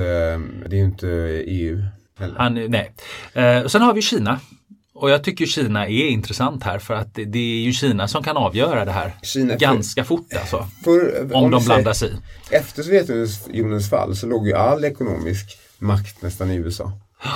[0.69, 1.09] det är ju inte
[1.47, 1.83] EU
[2.19, 2.35] heller.
[2.39, 2.93] Han, nej.
[3.35, 4.41] Eh, och sen har vi Kina.
[4.99, 8.23] Och jag tycker Kina är intressant här för att det, det är ju Kina som
[8.23, 10.67] kan avgöra det här Kina för- ganska fort alltså.
[10.85, 12.13] För, Om vi de blandar sig.
[12.51, 16.93] Efter Sovjetunionens fall så låg ju all ekonomisk makt nästan i USA.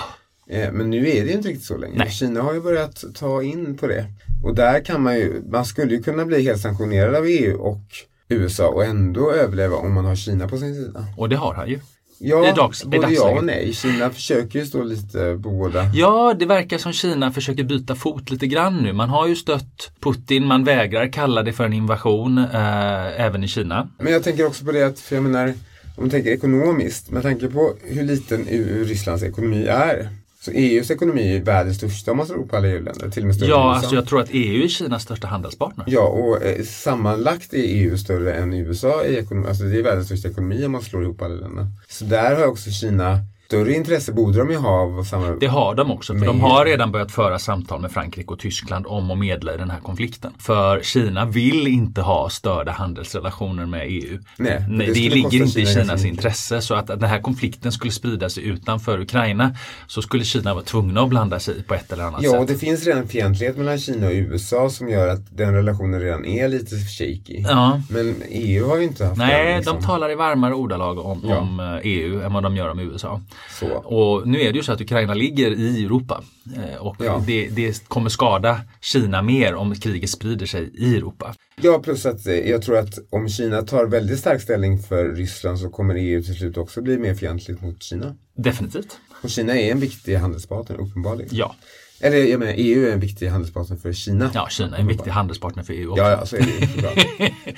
[0.52, 1.96] Eh, Men nu är det ju inte riktigt så längre.
[1.98, 2.10] Nej.
[2.10, 4.06] Kina har ju börjat ta in på det.
[4.44, 7.80] Och där kan man ju, man skulle ju kunna bli helt sanktionerad av EU och
[8.28, 11.06] USA och ändå överleva om man har Kina på sin sida.
[11.16, 11.80] Och det har han ju.
[12.22, 13.38] Ja, I dags- i både ja dagsläget.
[13.38, 13.72] och nej.
[13.74, 15.84] Kina försöker ju stå lite på båda.
[15.94, 18.92] Ja, det verkar som Kina försöker byta fot lite grann nu.
[18.92, 23.48] Man har ju stött Putin, man vägrar kalla det för en invasion eh, även i
[23.48, 23.88] Kina.
[23.98, 25.54] Men jag tänker också på det att, för jag menar, om
[25.96, 28.44] man tänker ekonomiskt, med tanke på hur liten
[28.84, 30.08] Rysslands ekonomi är.
[30.42, 33.36] Så EUs ekonomi är världens största om man slår upp alla EU-länder, till och med
[33.36, 35.84] större än Ja, alltså jag tror att EU är Kinas största handelspartner.
[35.88, 39.48] Ja, och eh, sammanlagt är EU större än USA i ekonomi.
[39.48, 41.66] Alltså det är världens största ekonomi om man slår ihop alla länderna.
[41.88, 43.18] Så där har också Kina
[43.50, 45.06] större intresse, borde de ju ha av.
[45.40, 48.38] Det har de också, för Med- de har redan börjat föra samtal med Frankrike och
[48.38, 50.32] Tyskland om att medla i den här konflikten.
[50.38, 54.18] För Kina vill inte ha störda handelsrelationer med EU.
[54.36, 56.60] Nej, Nej, det det, ligger inte i Kina Kinas intresse.
[56.60, 59.54] Så att, att den här konflikten skulle sprida sig utanför Ukraina
[59.86, 62.48] så skulle Kina vara tvungna att blanda sig i på ett eller annat Ja, och
[62.48, 62.48] sätt.
[62.48, 66.48] det finns redan fientlighet mellan Kina och USA som gör att den relationen redan är
[66.48, 67.44] lite shaky.
[67.48, 67.80] Ja.
[67.90, 69.76] Men EU har ju inte haft Nej, den, liksom.
[69.76, 71.36] de talar i varmare ordalag om, Ja.
[71.38, 73.20] om eh, EU än vad de gör om USA.
[73.58, 73.66] Så.
[73.68, 76.22] Och nu är det ju så att Ukraina ligger i Europa
[76.56, 77.22] eh, och Ja.
[77.26, 81.34] det, det kommer skada Kina mer om kriget sprider sig i Europa.
[81.62, 85.58] Ja, plus att eh, jag tror att om Kina tar väldigt stark ställning för Ryssland
[85.58, 88.14] så kommer EU till slut också bli mer fientligt mot Kina.
[88.36, 88.98] Definitivt.
[89.22, 91.30] Och Kina är en viktig handelspartner, uppenbarligen.
[91.32, 91.54] Ja,
[92.00, 94.30] Eller jag menar, EU är en viktig handelspartner för Kina.
[94.34, 96.02] ja Kina är en viktig handelspartner för EU också.
[96.02, 97.06] Ja, ja, så är det ju såklart.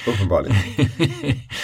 [0.08, 0.56] Uppenbarligen.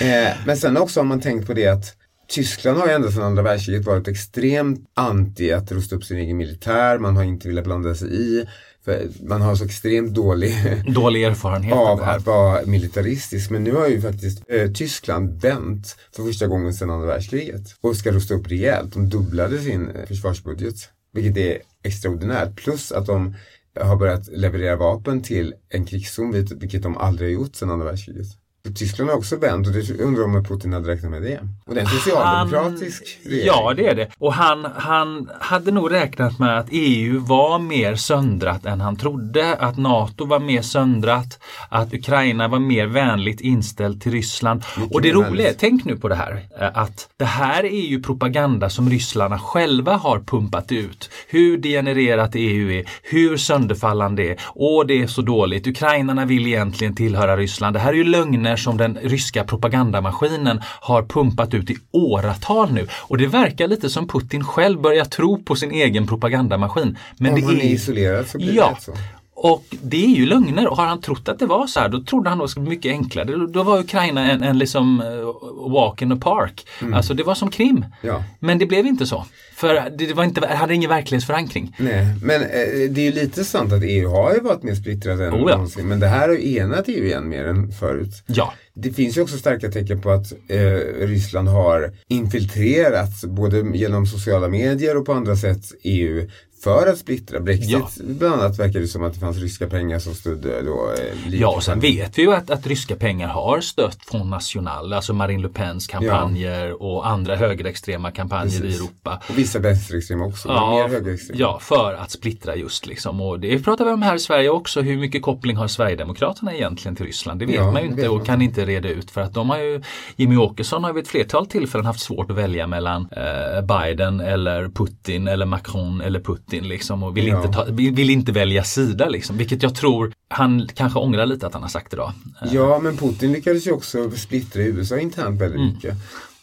[0.00, 1.84] Eh, men sen också har man tänkt på det att
[2.28, 6.36] Tyskland har ju ända sedan andra världskriget varit extremt anti att rusta upp sin egen
[6.36, 6.98] militär.
[6.98, 8.46] Man har inte velat blanda sig i.
[8.84, 10.54] För man har så extremt dålig
[10.94, 13.50] Dålig erfarenhet av att vara militaristisk.
[13.50, 17.96] Men nu har ju faktiskt eh, Tyskland vänt för första gången sedan andra världskriget och
[17.96, 18.92] ska rusta upp rejält.
[18.92, 20.76] De dubblade sin eh, försvarsbudget,
[21.12, 22.56] vilket är extraordinärt.
[22.56, 23.34] Plus att de
[23.80, 28.26] har börjat leverera vapen till en krigszon, vilket de aldrig har gjort sedan andra världskriget.
[28.74, 31.40] Tyskland har också vänt och det undrar om Putin hade räknat med det.
[31.66, 33.46] Och det är en socialdemokratisk han, regering.
[33.46, 34.08] Ja, det är det.
[34.18, 39.54] Och han, han hade nog räknat med att EU var mer söndrat än han trodde.
[39.56, 41.38] Att NATO var mer söndrat.
[41.68, 44.62] Att Ukraina var mer vänligt inställt till Ryssland.
[44.78, 46.46] Mycket och det roliga tänk nu på det här.
[46.60, 51.10] eh, Att det här är ju propaganda som ryssarna själva har pumpat ut.
[51.28, 54.36] Hur degenererat EU är, hur sönderfallande det är.
[54.54, 55.66] Åh, det är så dåligt.
[55.66, 57.76] Ukrainarna vill egentligen tillhöra Ryssland.
[57.76, 62.86] Det här är ju lögner som den ryska propagandamaskinen har pumpat ut i åratal nu.
[62.92, 66.98] Och det verkar lite som Putin själv börjar tro på sin egen propagandamaskin.
[67.18, 68.74] Men Om det han är isolerad så blir Ja.
[68.78, 68.92] det så.
[69.40, 72.02] Och det är ju lögner och har han trott att det var så här då
[72.02, 73.46] trodde han att det skulle bli mycket enklare.
[73.46, 76.66] Då, var Ukraina en, en liksom eh, walk in the park.
[76.92, 77.84] Alltså det var som krim.
[78.02, 78.24] Ja.
[78.40, 79.24] Men det blev inte så.
[79.56, 81.76] För det, det var inte, hade ingen verklighetsförankring.
[81.78, 85.20] Nej, men eh, det är ju lite sant att EU har ju varit mer splittrat
[85.20, 85.54] än Oh ja.
[85.56, 85.88] någonsin.
[85.88, 88.22] Men det här har ju enat EU igen mer än förut.
[88.26, 88.52] Ja.
[88.74, 94.48] Det finns ju också starka tecken på att eh, Ryssland har infiltrerat både genom sociala
[94.48, 96.28] medier och på andra sätt EU
[96.64, 97.40] för att splittra.
[97.40, 97.88] Brexit Ja.
[97.98, 101.48] bland annat verkar det som att det fanns ryska pengar som stödde då eh, Ja,
[101.56, 105.42] och sen vet vi ju att, att ryska pengar har stött Front National, alltså Marine
[105.42, 108.74] Le Pens kampanjer och andra högerextrema kampanjer Precis.
[108.80, 109.22] i Europa.
[109.28, 111.40] Och vissa vänsterextrema också, mer högerextrema.
[111.40, 113.20] ja, för att splittra just liksom.
[113.20, 114.80] Och det pratar vi om här i Sverige också.
[114.80, 117.40] Hur mycket koppling har Sverigedemokraterna egentligen till Ryssland?
[117.40, 119.34] Det vet Ja, man ju inte vet och man kan inte reda ut för att
[119.34, 119.82] de har ju
[120.16, 124.68] Jimmy Åkesson har vid ett flertal tillfällen haft svårt att välja mellan eh, Biden eller
[124.68, 127.36] Putin eller Macron eller Putin liksom och vill, Ja.
[127.42, 129.36] inte, ta, vill, vill inte välja sida liksom.
[129.36, 132.12] Vilket jag tror han kanske ångrar lite att han har sagt idag.
[132.42, 135.74] Eh, Ja, men Putin lyckades ju också splittra USA internt väldigt Mm.
[135.74, 135.94] mycket.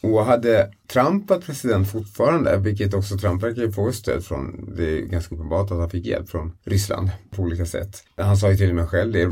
[0.01, 5.01] Och hade Trump varit president fortfarande, vilket också Trump verkar få stöd från, det är
[5.01, 8.03] ganska uppenbart att han fick hjälp från Ryssland på olika sätt.
[8.17, 9.25] Han sa ju till och med själv det,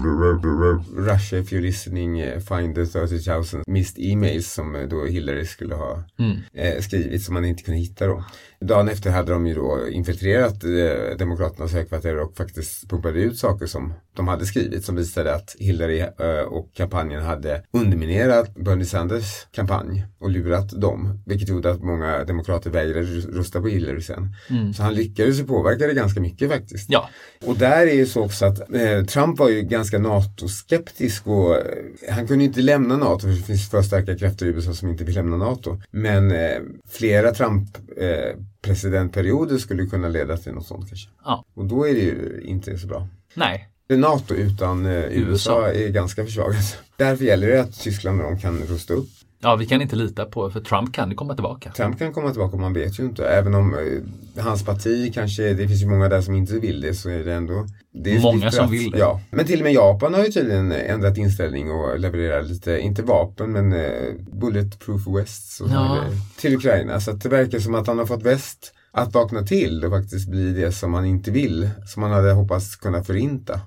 [0.98, 5.46] Russia if you're listening, eh, find the 30 000 missed emails som eh, då Hillary
[5.46, 6.38] skulle ha Mm.
[6.54, 8.24] eh, skrivit som man inte kunde hitta då.
[8.68, 13.66] Dagen efter hade de ju då infiltrerat eh, Demokraternas högkvarter och faktiskt pumpade ut saker
[13.66, 19.46] som de hade skrivit som visade att Hillary eh, och kampanjen hade underminerat Bernie Sanders
[19.52, 21.20] kampanj och lurat dem.
[21.26, 24.36] Vilket gjorde att många demokrater vägrade rösta på Hillary sen.
[24.76, 26.90] Så han lyckades ju påverka det ganska mycket faktiskt.
[26.90, 27.10] Ja,
[27.46, 31.62] Och där är ju så också att eh, Trump var ju ganska NATO-skeptisk och eh,
[32.10, 34.90] han kunde ju inte lämna NATO för det finns för starka krafter i USA som
[34.90, 35.82] inte vill lämna NATO.
[35.92, 41.10] Men eh, flera Trump-presidentperioder skulle kunna leda till något sånt kanske.
[41.26, 41.46] Ja.
[41.56, 43.08] Och då är det ju inte så bra.
[43.34, 43.70] nej.
[43.90, 45.68] NATO utan eh, USA, USA.
[45.68, 46.78] är ganska försvagat.
[46.98, 49.10] Därför gäller det att Tyskland och de kan rusta upp.
[49.40, 51.72] Ja, vi kan inte lita på för Trump kan komma tillbaka.
[51.72, 53.26] Trump kan komma tillbaka, man vet ju inte.
[53.28, 56.94] Även om eh, hans parti kanske, det finns ju många där som inte vill det
[56.94, 58.98] så är det ändå det är Många som vill det.
[58.98, 63.04] Ja, men till och med Japan har ju tydligen ändrat inställning och levererar lite, inte
[63.04, 65.98] vapen men eh, bulletproof west och Ja.
[66.38, 67.00] till Ukraina.
[67.00, 70.54] Så det verkar som att han har fått väst att vakna till och faktiskt bli
[70.54, 71.70] det som han inte vill.
[71.88, 73.60] Som han hade hoppats kunna förinta.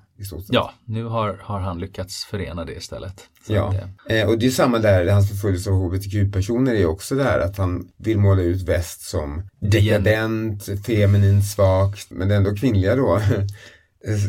[0.49, 3.15] Ja, nu har, har han lyckats förena det istället.
[3.47, 7.15] Så Ja, att eh, och det är samma där, hans förföljelse av hbtq-personer är också
[7.15, 12.39] det här att han vill måla ut väst som dekadent, feminint, svagt, men det är
[12.39, 13.21] ändå kvinnliga då.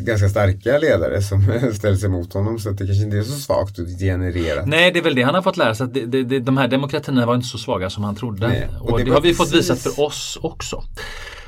[0.05, 1.41] ganska starka ledare som
[1.75, 4.67] ställer sig mot honom så att det kanske inte är så svagt och degenererat.
[4.67, 5.83] Nej, det är väl det han har fått lära sig.
[5.83, 8.47] Att det, det, det, de här demokratierna var inte så svaga som han trodde.
[8.47, 10.83] Nej, och och det har vi fått precis- visat för oss också.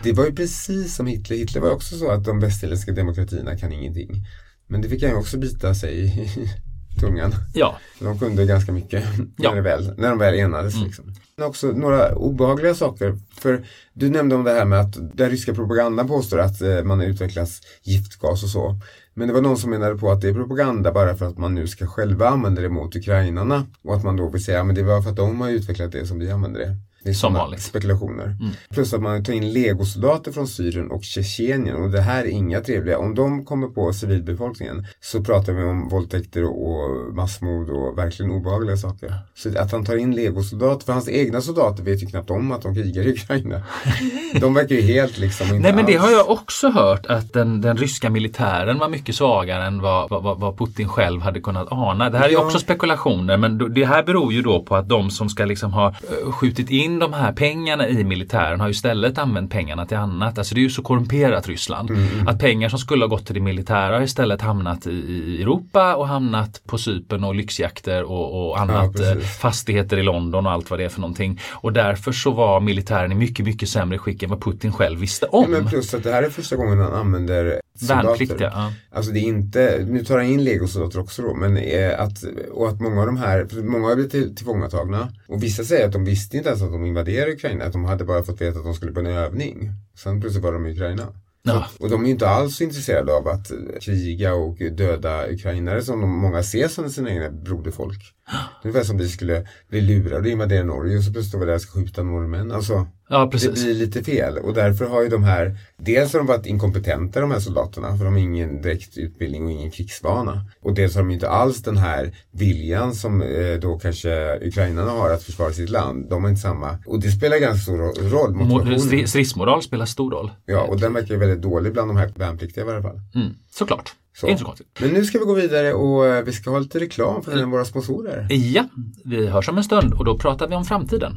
[0.03, 1.37] Det var ju precis som Hitler.
[1.37, 4.25] Hitler var också så att de västerländska demokratierna kan ingenting.
[4.67, 6.49] Men det fick han ju också bita sig i
[6.99, 7.35] tungan.
[7.53, 9.03] Ja, De kunde ganska mycket
[9.37, 9.49] Ja.
[9.49, 10.73] när, det väl, när de väl enades.
[10.83, 11.13] Liksom.
[11.39, 13.17] Men också några obehagliga saker.
[13.39, 16.99] För du nämnde om det här med att den ryska propagandan påstår att eh, man
[16.99, 17.49] har utvecklat
[17.83, 18.79] giftgas och så.
[19.13, 21.55] Men det var någon som menade på att det är propaganda bara för att man
[21.55, 23.67] nu ska själva använda det mot ukrainarna.
[23.83, 26.05] Och att man då vill säga att det var för att de har utvecklat det
[26.05, 26.75] som vi använder det.
[27.03, 27.61] Det är Som vanligt.
[27.61, 28.35] spekulationer.
[28.73, 32.61] Plus att man tar in legosoldater från Syrien och Tjetjenien och det här är inga
[32.61, 32.97] trevliga.
[32.99, 38.77] Om de kommer på civilbefolkningen så pratar vi om våldtäkter och, massmord och verkligen obehagliga
[38.77, 39.13] saker.
[39.35, 42.61] Så att han tar in legosoldater, för hans egna soldater vet ju knappt om att
[42.61, 43.61] de krigar i Ukraina.
[44.41, 47.33] De verkar ju helt liksom inte Nej men det alls- har jag också hört att
[47.33, 51.67] den, den ryska militären var mycket svagare än vad, vad- vad, Putin själv hade kunnat
[51.71, 52.09] ana.
[52.09, 52.45] Det här är Ja.
[52.45, 55.87] också spekulationer men det här beror ju då på att de som ska liksom ha
[55.87, 60.37] eh, skjutit in de här pengarna i militären har istället använt pengarna till annat.
[60.37, 61.89] Alltså det är ju så korrumperat Ryssland.
[61.89, 62.27] Mm.
[62.27, 65.95] Att pengar som skulle ha gått till det militära har istället hamnat i, i Europa
[65.95, 68.93] och hamnat på Cypern och lyxjakter och, och annat.
[68.93, 69.07] precis.
[69.07, 71.39] eh, fastigheter i London och allt vad det är för någonting.
[71.51, 75.25] Och därför så var militären i mycket, mycket sämre skick än vad Putin själv visste
[75.25, 75.43] om.
[75.43, 78.73] Ja, men plus att det här är första gången han använder Värnpliktiga, ja.
[78.91, 82.69] Alltså det är inte, nu tar jag in legosoldater också då, men eh, att, och
[82.69, 86.05] att många av de här, många har blivit till, tillfångatagna och vissa säger att de
[86.05, 88.73] visste inte ens att de invaderade Ukraina, att de hade bara fått veta att de
[88.73, 89.71] skulle på en övning.
[89.95, 91.13] Sen plötsligt var de i Ukraina.
[91.43, 91.67] Ja.
[91.79, 96.01] Och de är ju inte alls intresserade av att eh, kriga och döda ukrainare som
[96.01, 98.15] de, många ser som sina egna broderfolk.
[98.25, 101.39] Det är ungefär som vi skulle bli lurade och invadera Norge och så plötsligt står
[101.39, 102.51] vi där och skjuta norrmän.
[102.51, 103.63] Alltså, Ja, det precis.
[103.63, 107.31] blir lite fel och därför har ju de här, dels har de varit inkompetenta de
[107.31, 110.45] här soldaterna för de har ingen direkt utbildning och ingen krigsvana.
[110.61, 115.09] Och dels har de inte alls den här viljan som eh, då kanske ukrainarna har
[115.09, 116.09] att försvara sitt land.
[116.09, 119.07] De har inte samma, och det spelar ganska stor ro- roll, motivationen.
[119.07, 120.31] Stridsmoral spelar stor roll.
[120.45, 123.01] Ja, och den verkar ju väldigt dålig bland de här värnpliktiga i varje fall.
[123.15, 123.93] Mm, såklart.
[124.17, 124.27] Så.
[124.27, 124.67] Inte så konstigt.
[124.79, 127.65] Men nu ska vi gå vidare och eh, vi ska ha lite reklam för våra
[127.65, 128.27] sponsorer.
[128.29, 128.63] Ja,
[129.05, 131.13] vi hörs om en stund och då pratar vi om framtiden.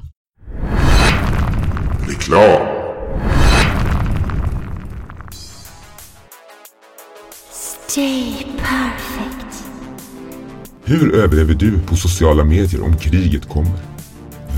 [2.23, 2.67] Reklam.
[7.51, 9.65] Stay perfect.
[10.85, 13.79] Hur överlever du på sociala medier om kriget kommer?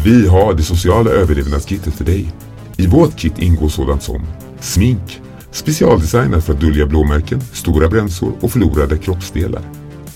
[0.04, 2.32] Vi har det sociala överlevnadskittet för dig.
[2.76, 4.26] I vårt kit ingår sådant som
[4.60, 9.62] smink, specialdesignat för att dölja blåmärken, stora bränsor och förlorade kroppsdelar.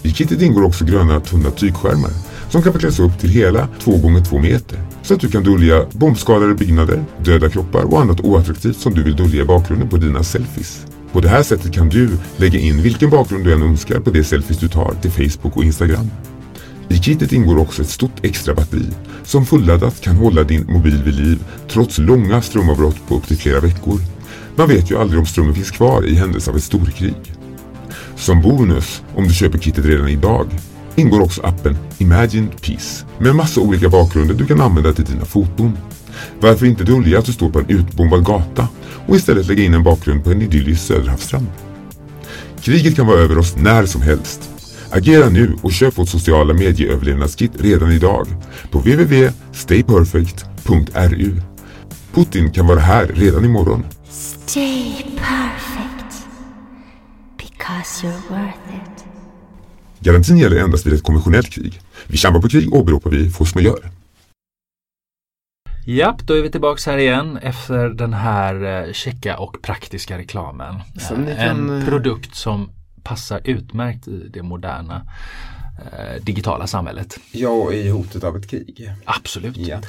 [0.03, 2.11] I kittet ingår också gröna tunna tygskärmar
[2.51, 7.05] som kan förkläs upp till hela 2x2 meter så att du kan dölja bombskadade byggnader,
[7.25, 10.87] döda kroppar och annat oattraktivt som du vill dölja i bakgrunden på dina selfies.
[11.13, 14.25] På det här sättet kan du lägga in vilken bakgrund du än önskar på de
[14.25, 16.11] selfies du tar till Facebook och Instagram.
[16.89, 18.87] I kittet ingår också ett stort extra batteri
[19.25, 23.61] som fulladdat kan hålla din mobil vid liv trots långa strömavbrott på upp till flera
[23.61, 24.01] veckor.
[24.57, 27.35] Man vet ju aldrig om strömmen finns kvar i händelse av ett storkrig.
[28.17, 30.47] Som bonus, om du köper kittet redan idag,
[30.99, 35.79] ingår också appen Imagine Peace med massa olika bakgrunder du kan använda till dina foton.
[36.41, 38.69] Varför inte dölja att du står på en utbombad gata
[39.07, 41.47] och istället lägga in en bakgrund på en idyllisk söderhavsstrand?
[42.61, 44.51] Kriget kan vara över oss när som helst.
[44.91, 48.27] Agera nu och köp vårt sociala medieöverlevnadskit redan idag
[48.71, 51.41] på www.stayperfect.ru.
[52.15, 53.85] Putin kan vara här redan imorgon.
[54.11, 56.27] Stay perfect.
[57.37, 59.08] Because you're worth it.
[60.01, 61.81] Garantin gäller endast vid ett konventionellt krig.
[62.07, 63.91] Vid kärnvapenkrig åberopar vi force majeure.
[65.87, 70.75] Japp, då är vi tillbaks här igen efter den här eh, checka och praktiska reklamen.
[70.75, 72.71] Eh, kan, En eh, produkt som
[73.03, 75.07] passar utmärkt i det moderna
[75.79, 77.21] eh, digitala samhället.
[77.33, 78.91] Ja, och i hotet av ett krig.
[79.05, 79.57] Absolut.
[79.57, 79.81] Ja.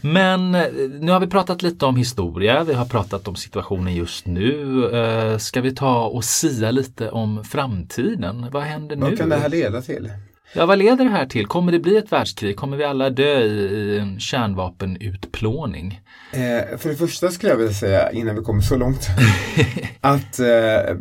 [0.00, 0.64] Men eh,
[1.00, 4.84] nu har vi pratat lite om historia, vi har pratat om situationen just nu.
[4.94, 8.46] Eh, ska vi ta och sia lite om framtiden?
[8.52, 9.02] Vad händer nu?
[9.02, 10.10] Vad kan det här leda till?
[10.52, 11.46] Ja, vad leder det här till?
[11.46, 12.56] Kommer det bli ett världskrig?
[12.56, 16.00] Kommer vi alla dö i, i en kärnvapenutplåning?
[16.32, 19.08] Eh, för det första skulle jag vilja säga, innan vi kommer så långt,
[20.00, 20.96] att eh,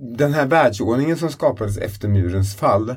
[0.00, 2.96] den här världsordningen som skapades efter murens fall,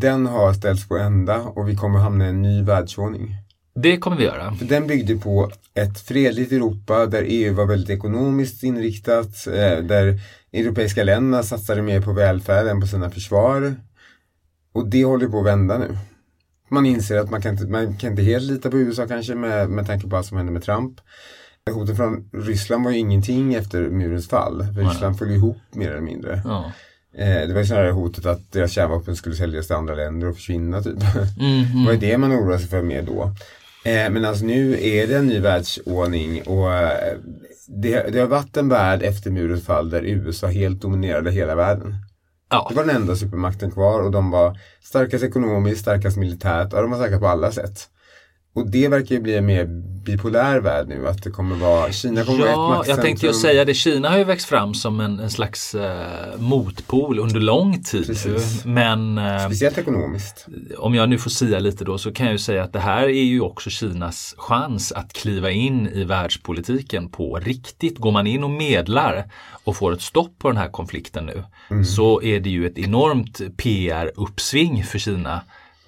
[0.00, 3.36] den har ställts på ända och vi kommer hamna i en ny världsordning.
[3.74, 4.54] Det kommer vi göra.
[4.54, 10.20] För den byggde på ett fredligt Europa där EU var väldigt ekonomiskt inriktat, eh, där
[10.52, 13.76] europeiska länderna satsade mer på välfärd än på sina försvar.
[14.72, 15.98] Och det håller på att vända nu.
[16.68, 19.70] Man inser att man kan inte, man kan inte helt lita på USA kanske med,
[19.70, 21.00] med tanke på allt som hände med Trump.
[21.70, 24.62] Hotet från Ryssland var ju ingenting efter murens fall.
[24.62, 26.42] Ryssland föll ihop mer eller mindre.
[26.44, 26.72] Ja.
[27.18, 30.36] Eh, det var ju snarare hotet att deras kärnvapen skulle säljas till andra länder och
[30.36, 30.98] försvinna typ.
[31.40, 33.22] Mm, Det var det man oroade sig för mer då.
[33.84, 37.16] Eh, men alltså nu är det en ny världsordning och eh,
[37.68, 41.94] det, det har varit en värld efter murens fall där USA helt dominerade hela världen.
[42.50, 42.66] Ja.
[42.70, 46.90] Det var den enda supermakten kvar och de var starkast ekonomiskt, starkast militärt och de
[46.90, 47.88] var starka på alla sätt.
[48.56, 49.64] Och det verkar ju bli en mer
[50.04, 53.32] bipolär värld nu, att det kommer vara, Kina kommer vara ett Ja, jag tänkte ju
[53.32, 53.74] säga det.
[53.74, 58.06] Kina har ju växt fram som en, en slags eh, motpol under lång tid.
[58.06, 58.64] Precis.
[58.64, 60.46] Men eh, Speciellt ekonomiskt.
[60.78, 63.02] om jag nu får säga lite då så kan jag ju säga att det här
[63.02, 67.98] är ju också Kinas chans att kliva in i världspolitiken på riktigt.
[67.98, 69.30] Går man in och medlar
[69.64, 71.84] och får ett stopp på den här konflikten nu Mm.
[71.84, 75.40] så är det ju ett enormt PR-uppsving för Kina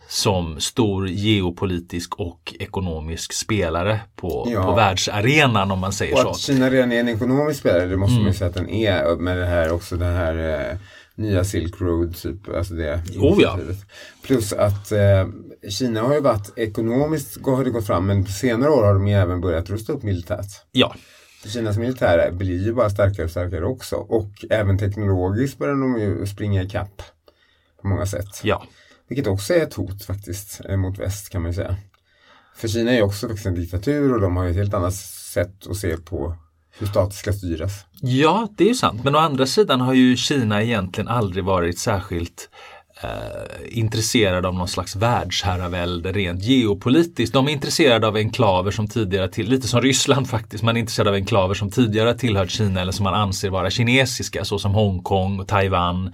[0.09, 4.63] som stor geopolitisk och ekonomisk spelare på, Ja.
[4.65, 6.29] på världsarenan om man säger Och så.
[6.29, 8.23] att Kina redan är en ekonomisk spelare, det måste Mm.
[8.23, 10.77] man ju säga att den är med det här också den här eh,
[11.15, 13.59] nya Silk Road typ, alltså det Oh ja.
[14.23, 15.27] Plus att eh,
[15.71, 19.09] Kina har ju varit ekonomiskt har det gått fram men på senare år har de
[19.09, 20.47] ju även börjat rusta upp militärt.
[20.73, 20.95] Ja,
[21.47, 26.27] Kinas militär blir ju bara starkare och starkare också och även teknologiskt börjar de ju
[26.27, 27.03] springa ikapp
[27.83, 28.41] på många sätt.
[28.43, 28.63] ja.
[29.09, 31.77] Vilket också är ett hot faktiskt eh, mot väst kan man ju säga.
[32.57, 34.95] För Kina är ju också faktiskt en diktatur och de har ju ett helt annat
[34.95, 36.37] sätt att se på
[36.79, 37.85] hur stater ska styras.
[38.01, 39.05] Ja, det är ju sant.
[39.05, 42.51] Men å andra sidan har ju Kina egentligen aldrig varit särskilt
[43.03, 47.33] eh, intresserade av någon slags världsherravälde rent geopolitiskt.
[47.35, 51.09] De är intresserade av enklaver som tidigare till, lite som Ryssland faktiskt, man är intresserad
[51.09, 55.49] av enklaver som tidigare tillhört Kina eller som man anser vara kinesiska såsom Hongkong och
[55.49, 56.13] Taiwan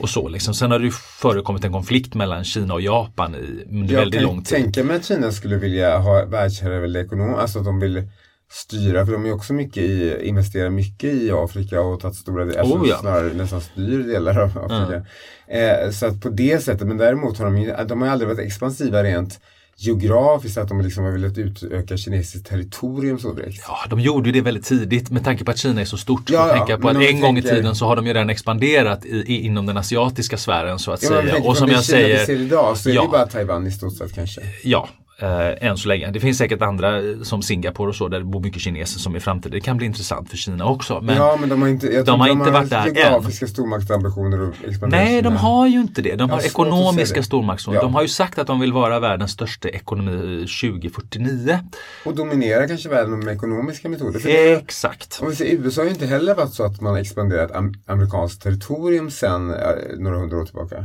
[0.00, 0.28] och så.
[0.28, 0.54] Liksom.
[0.54, 4.44] Sen har det förekommit en konflikt mellan Kina och Japan i Jag väldigt kan lång
[4.44, 4.62] tid.
[4.62, 8.02] tänka mig att Kina skulle vilja ha världsherravälde ekonomiskt, alltså att de vill
[8.50, 12.60] styra, för de är också mycket i, investerar mycket i Afrika och tagit stora delar,
[12.60, 12.98] alltså Oh ja.
[13.00, 15.06] snarare nästan styr delar av Afrika.
[15.48, 18.46] Eh, så att på det sättet, men däremot har de ju, de har aldrig varit
[18.46, 19.40] expansiva rent
[19.80, 23.64] geografiskt, att de liksom har velat utöka kinesiskt territorium så direkt.
[23.68, 26.30] Ja, de gjorde ju det väldigt tidigt med tanke på att Kina är så stort.
[26.30, 29.08] Ja, tänka på att en gång i tiden så har de ju redan expanderat i,
[29.08, 31.36] i, inom den asiatiska sfären så att Ja, säga.
[31.42, 33.02] Och som jag Kina säger, idag så är ja.
[33.02, 34.40] det bara Taiwan i stort sett kanske.
[34.62, 34.88] ja,
[35.18, 36.10] eh, än så länge.
[36.10, 39.16] Det finns säkert andra eh, som Singapore och så där det bor mycket kineser som
[39.16, 39.52] i framtiden.
[39.52, 41.00] Det kan bli intressant för Kina också.
[41.00, 42.94] Men ja, men de har inte, jag tror har inte varit där än.
[42.94, 44.54] geografiska stormaktsambitioner och
[44.88, 46.16] Nej, de har ju inte det.
[46.16, 47.76] De har har ekonomiska stormaktsordning.
[47.76, 47.82] Ja.
[47.82, 51.58] De har ju sagt att de vill vara världens största ekonomi 2049.
[52.04, 54.20] Och dominera kanske världen med ekonomiska metoder.
[54.20, 55.18] För Exakt.
[55.22, 57.74] om vi ser, USA har ju inte heller varit så att man har expanderat am
[57.86, 59.58] amerikanskt territorium sedan eh,
[59.98, 60.84] några hundra år tillbaka.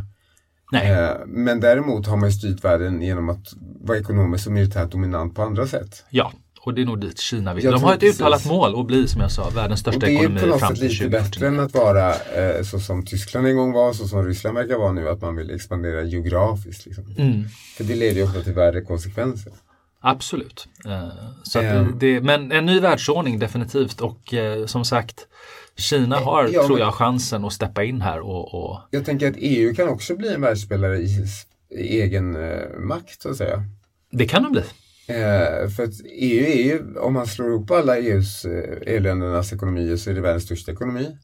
[0.74, 0.92] Nej.
[0.92, 3.48] Eh, men däremot har man ju styrt världen genom att
[3.82, 6.04] vara ekonomiskt och militärt dominant på andra sätt.
[6.10, 7.64] Ja, och det är nog dit Kina vill.
[7.64, 8.20] Jag De har ett precis.
[8.20, 10.70] uttalat mål att bli, som jag sa, världens största det är ekonomi på något fram
[10.70, 11.24] sätt till lite 2049.
[11.24, 12.10] bättre än att vara
[12.58, 15.36] eh, så som Tyskland en gång var, så som Ryssland verkar vara nu, att man
[15.36, 16.86] vill expandera geografiskt.
[16.86, 17.06] Liksom.
[17.18, 17.44] Mm.
[17.78, 19.54] För det leder ju ofta till värre konsekvenser.
[20.02, 20.68] Absolut.
[20.86, 21.08] Eh,
[21.44, 21.96] Så Ehm.
[22.00, 25.28] det, men en ny världsordning definitivt och eh, som sagt
[25.76, 29.36] Kina har, Ja, tror jag, chansen att steppa in här och, och Jag tänker att
[29.38, 31.26] EU kan också bli en världsspelare i,
[31.70, 33.64] i egen eh, makt, så att säga.
[34.12, 34.64] det kan de bli.
[35.08, 39.96] Eh, för att EU är ju, om man slår ihop alla EUs, eh, EU-ländernas ekonomier
[39.96, 41.18] så är det världens största ekonomi.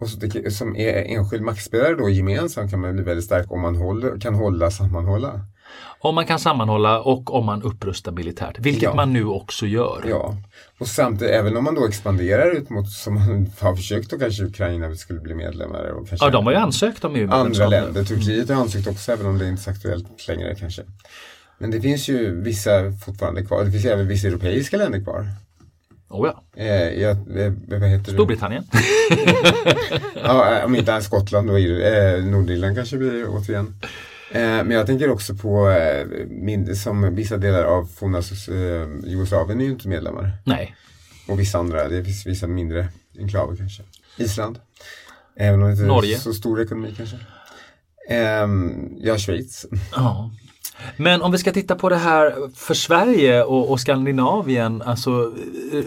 [0.00, 3.60] Och så det, som är enskild maktspelare då gemensamt kan man bli väldigt stark om
[3.60, 5.40] man håller, kan hålla sammanhålla.
[6.00, 8.94] Om man kan sammanhålla och om man upprustar militärt, vilket Ja.
[8.94, 10.04] man nu också gör.
[10.08, 10.34] Ja,
[10.78, 14.44] och samtidigt även om man då expanderar ut mot, som man har försökt då kanske
[14.44, 15.84] Ukraina skulle bli medlemmar.
[15.84, 17.70] Och kanske Ja, de har ju ansökt om andra EU-medlemskap.
[17.70, 18.04] länder.
[18.04, 20.82] Turkiet har ansökt också även om det inte är aktuellt längre kanske.
[21.58, 22.70] Men det finns ju vissa
[23.04, 23.64] fortfarande kvar.
[23.64, 25.26] Det finns även vissa europeiska länder kvar.
[26.10, 26.62] Oh, ja.
[26.62, 28.02] Eh, jag, eh?
[28.02, 28.64] Storbritannien.
[30.22, 33.80] Ja, om inte Skottland då, eh, Nordirland kanske blir återigen.
[34.30, 39.64] Eh, men jag tänker också på, eh, som vissa delar av forna eh, Jugoslavien är
[39.64, 40.32] ju inte medlemmar.
[40.44, 40.76] Nej.
[41.28, 43.82] Och vissa andra, det finns vissa mindre enklaver kanske.
[44.16, 44.58] Island.
[45.36, 46.18] Även om det inte är Norge.
[46.18, 47.16] så stor ekonomi kanske.
[48.08, 49.66] Ehm, ja, Schweiz.
[49.92, 50.30] Ja.
[50.96, 55.34] Men om vi ska titta på det här för Sverige och, och Skandinavien, alltså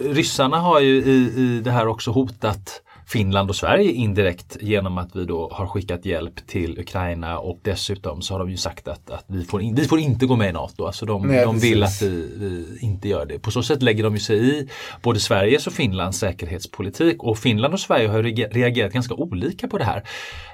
[0.03, 2.81] ryssarna har ju i, i det här också hotat
[3.11, 8.21] Finland och Sverige indirekt genom att vi då har skickat hjälp till Ukraina och dessutom
[8.21, 10.49] så har de ju sagt att, att vi, får in, vi får inte gå med
[10.49, 10.85] i NATO.
[10.85, 13.39] Alltså de, Nej, de vill att vi, vi inte gör det.
[13.39, 14.69] På så sätt lägger de ju sig i
[15.01, 19.85] både Sveriges och Finlands säkerhetspolitik och Finland och Sverige har reagerat ganska olika på det
[19.85, 20.03] här.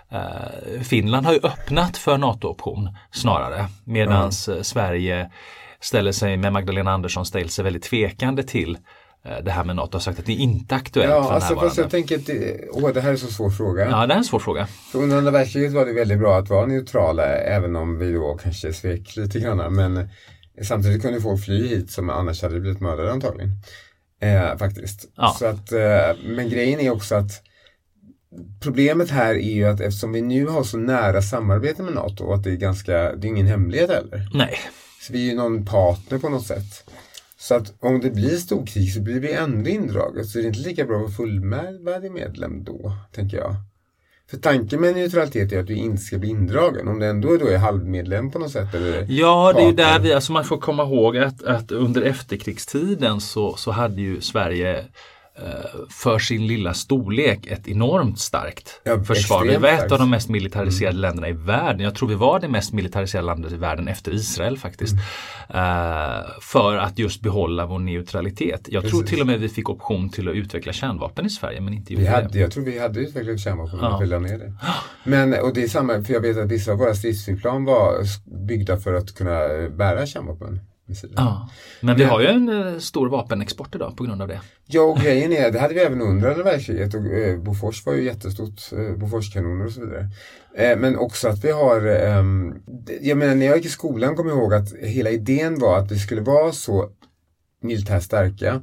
[0.10, 4.32] Eh, Finland har ju öppnat för NATO-option snarare medan
[4.62, 5.32] Sverige
[5.80, 8.80] ställer sig med Magdalena Andersson ställt sig väldigt tvekande till eh,
[9.44, 11.78] det här med NATO och sagt att det är inte aktuellt Ja, för alltså fast
[11.78, 13.90] jag tänker att det, åh, det här är så svår fråga.
[13.90, 14.68] Ja, det är en svår fråga.
[14.92, 18.38] För under andra världskriget var det väldigt bra att vara neutrala även om vi då
[18.44, 19.74] kanske svek lite grann.
[19.76, 20.10] Men
[20.62, 23.52] samtidigt kunde folk fly hit som annars hade blivit mördade antagligen.
[24.22, 25.06] Eh, faktiskt.
[25.16, 25.36] Ja.
[25.40, 27.32] Så att, eh, men grejen är också att
[28.62, 32.36] Problemet här är ju att eftersom vi nu har så nära samarbete med NATO och
[32.36, 34.30] att det är ganska, det är ingen hemlighet heller.
[34.34, 34.58] Nej,
[35.02, 36.90] Så vi är ju någon partner på något sätt.
[37.40, 40.28] Så att om det blir storkrig så blir vi ändå indraget.
[40.28, 43.56] Så det är inte lika bra att vara fullvärdig medlem då, tänker jag.
[44.30, 46.88] För tanken med neutralitet är att du inte ska bli indragen.
[46.88, 48.76] Om du ändå då är halvmedlem på något sätt.
[48.76, 52.02] Eller Ja, det är ju där vi, alltså man får komma ihåg att, att under
[52.02, 54.86] efterkrigstiden så, så hade ju Sverige
[55.90, 59.46] för sin lilla storlek ett enormt starkt Ja, försvar.
[59.46, 59.80] Vi var ett.
[59.80, 59.92] Mm.
[59.94, 61.80] av de mest militariserade länderna i världen.
[61.82, 64.94] Jag tror vi var det mest militariserade landet i världen efter Israel faktiskt.
[64.94, 66.18] Mm.
[66.20, 68.68] Eh, för att just behålla vår neutralitet.
[68.72, 69.10] Jag tror Precis.
[69.10, 72.08] till och med vi fick option till att utveckla kärnvapen i Sverige men inte Vi
[72.08, 72.40] hade, det.
[72.40, 74.00] jag tror vi hade utvecklat kärnvapen Ja.
[74.02, 74.18] ja.
[74.20, 74.54] vi ner det.
[75.04, 77.94] Men, och det är samma, för jag vet att vissa av våra stridsflygplan var
[78.48, 80.60] byggda för att kunna bära kärnvapen.
[81.16, 81.50] Ja.
[81.82, 84.42] Men vi har ju en eh, stor vapenexport idag på grund av det.
[84.66, 87.94] Ja, och grejen är, det hade vi även under andra världskriget och eh, Bofors var
[87.94, 90.10] ju jättestort, eh, Boforskanoner och så vidare.
[90.56, 92.56] Eh, men också att vi har, ehm,
[93.02, 95.92] jag menar när jag gick i skolan kom jag ihåg att hela idén var att
[95.92, 96.90] vi skulle vara så
[97.62, 98.62] militärt starka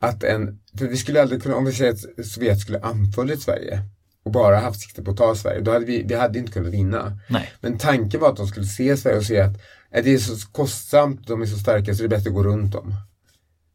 [0.00, 3.82] att en för vi skulle aldrig kunna, om vi säger att Sovjet skulle anfallit Sverige
[4.24, 6.72] och bara haft sikte på att ta Sverige, då hade vi, vi hade inte kunnat
[6.72, 7.18] vinna.
[7.28, 7.52] Nej.
[7.60, 9.60] Men tanken var att de skulle se Sverige och se att
[9.92, 12.72] det är så kostsamt, de är så starka så det är bättre att gå runt
[12.72, 12.94] dem.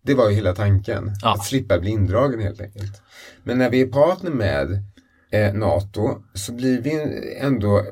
[0.01, 1.11] Det var ju hela tanken.
[1.21, 1.33] Ja.
[1.33, 3.01] Att slippa bli indragen helt enkelt.
[3.43, 4.83] Men när vi är partner med
[5.31, 6.91] eh, NATO så blir vi
[7.41, 7.83] ändå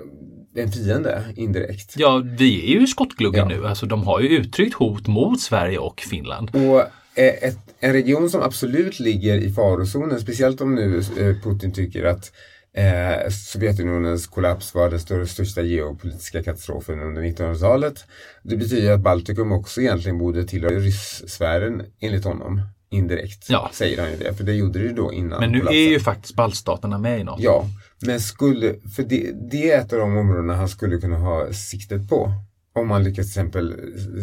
[0.56, 1.94] en fiende indirekt.
[1.98, 3.58] Ja, vi är ju skottgluggen Ja.
[3.58, 3.68] nu.
[3.68, 6.50] Alltså, de har ju uttryckt hot mot Sverige och Finland.
[6.56, 6.80] Och
[7.20, 12.04] eh, ett, en region som absolut ligger i farozonen, speciellt om nu eh, Putin tycker
[12.06, 12.32] att
[12.78, 18.06] eh, Sovjetunionens kollaps var den större, största geopolitiska katastrofen under 1900-talet.
[18.44, 22.62] Det betyder att Baltikum också egentligen borde tillhöra ryssfären enligt honom.
[22.90, 23.70] Indirekt Ja.
[23.74, 25.82] säger han ju det, för det gjorde det då innan Men nu kollapsen.
[25.82, 27.44] är ju faktiskt baltstaterna med i NATO.
[27.44, 27.66] Ja,
[28.06, 32.10] men skulle, för det, det är ett av de områdena han skulle kunna ha siktet
[32.10, 32.32] på.
[32.76, 33.76] Om man lyckas till exempel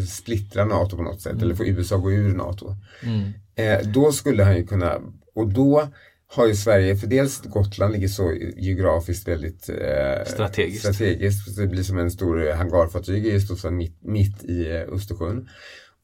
[0.08, 2.76] splittra NATO på något sätt eller få USA gå ur NATO.
[3.02, 3.32] Mm.
[3.54, 4.98] Eh, då skulle han ju kunna,
[5.34, 5.88] och då
[6.34, 10.80] har ju Sverige, för dels Gotland ligger så geografiskt väldigt eh, Strategiskt.
[10.82, 11.56] strategiskt.
[11.56, 15.48] Det blir som en stor eh, hangarfartyg i stort sett mitt, mitt i eh, Östersjön.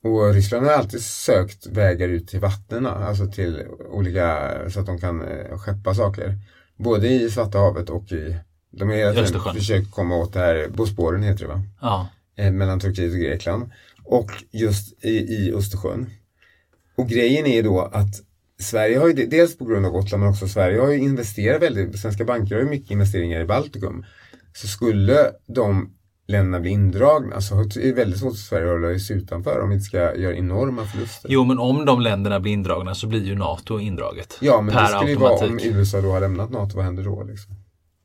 [0.04, 4.98] Och Ryssland har alltid sökt vägar ut till vattnen, alltså till olika, så att de
[5.00, 6.38] kan eh, skeppa saker.
[6.78, 8.36] Både i Svarta havet och i,
[8.70, 11.62] de har hela tiden försökt komma åt det här, Bosporen heter det va?
[11.80, 12.08] Ja.
[12.36, 13.70] eh, mellan Turkiet och Grekland
[14.04, 16.10] och just i, i Östersjön.
[16.96, 18.14] Och grejen är då att
[18.60, 22.00] Sverige har ju, dels på grund av Gotland men också Sverige har ju investerat väldigt,
[22.00, 24.04] svenska banker har ju mycket investeringar i Baltikum.
[24.54, 25.90] Så skulle de
[26.28, 29.68] länderna bli indragna så är det väldigt svårt för Sverige att hålla sig utanför om
[29.68, 31.30] vi inte ska göra enorma förluster.
[31.32, 34.38] Jo, men om de länderna blir indragna så blir ju NATO indraget.
[34.40, 35.58] ja, men per det skulle ju vara om.
[35.62, 37.22] USA då har lämnat NATO, vad händer då?
[37.22, 37.54] Liksom?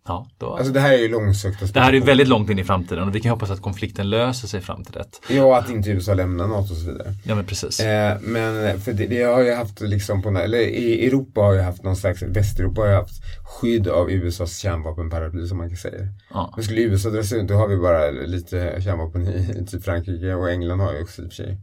[0.05, 0.55] Ja, då.
[0.55, 3.07] Alltså det här är ju långsökta det här är ju väldigt långt in i framtiden
[3.07, 5.33] och vi kan hoppas att konflikten löser sig fram till det.
[5.33, 7.13] Ja, att inte USA lämnar NATO och så vidare.
[7.23, 7.79] Ja, men precis.
[7.79, 11.61] Eh, men för det, det har ju haft liksom på, eller i Europa har ju
[11.61, 16.07] haft någon slags, Västeuropa har ju haft skydd av USAs kärnvapenparaply som man kan säga.
[16.33, 16.53] Ja.
[16.55, 20.33] Men skulle USA dra sig ut då har vi bara lite kärnvapen i, typ Frankrike
[20.33, 21.57] och England har ju också i och för sig.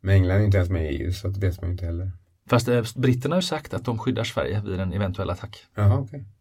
[0.00, 2.12] Men England är inte ens med i EU så det vet man ju inte heller.
[2.48, 5.64] Fast eh, britterna har sagt att de skyddar Sverige vid en eventuell attack.
[5.74, 6.24] Jaha okej.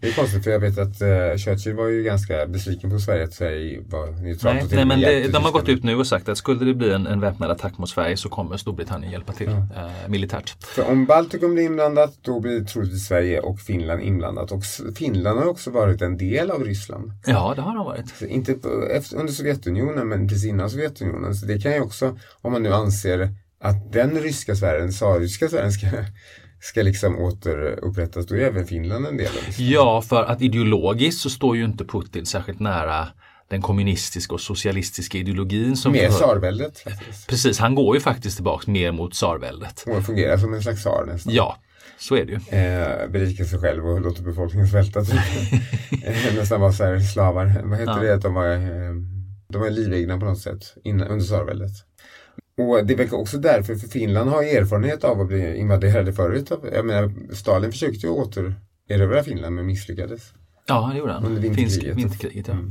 [0.00, 3.24] Det är konstigt för jag vet att eh, Churchill var ju ganska besviken på Sverige
[3.24, 4.56] att Sverige var neutralt.
[4.56, 6.92] Nej, nej men det, de har gått ut nu och sagt att skulle det bli
[6.92, 10.64] en, en väpnad attack mot Sverige så kommer Storbritannien hjälpa till eh, militärt.
[10.64, 14.52] För om Baltikum blir inblandat då blir troligtvis Sverige och Finland inblandat.
[14.52, 14.62] Och
[14.96, 17.12] Finland har också varit en del av Ryssland.
[17.26, 18.08] Ja, det har de varit.
[18.08, 21.34] Så Inte på, efter, under Sovjetunionen men precis innan Sovjetunionen.
[21.34, 25.72] Så det kan ju också, om man nu anser att den ryska sfären, tsarryska sfären
[25.72, 25.86] ska,
[26.60, 29.70] ska liksom återupprättas, då är även Finland en del av Ryssland.
[29.70, 33.08] Ja, för att ideologiskt så står ju inte Putin särskilt nära
[33.50, 35.76] den kommunistiska och socialistiska ideologin.
[35.76, 36.84] Som Mer för- tsarväldet.
[37.28, 39.84] Precis, han går ju faktiskt tillbaks mer mot tsarväldet.
[39.86, 41.34] Och fungerar som en slags tsar nästan.
[41.34, 41.56] Ja,
[41.98, 42.58] så är det ju.
[42.58, 45.04] Eh, berikar sig själv och låter befolkningen svälta.
[45.04, 45.14] Typ.
[46.04, 47.62] eh, nästan var så här slavar.
[47.64, 47.98] Vad heter Ja.
[48.02, 48.14] det?
[48.14, 48.60] Att de var, eh,
[49.52, 51.70] de var livegna på något sätt innan, under tsarväldet.
[52.58, 56.50] Och det är väl också därför, för Finland har erfarenhet av att bli invaderade förut.
[56.72, 60.32] Jag menar, Stalin försökte ju återerövra Finland men misslyckades.
[60.66, 61.24] Ja, det gjorde han.
[61.24, 61.96] Under Finsk, vinterkriget.
[61.96, 62.54] vinterkriget ja.
[62.54, 62.70] Mm.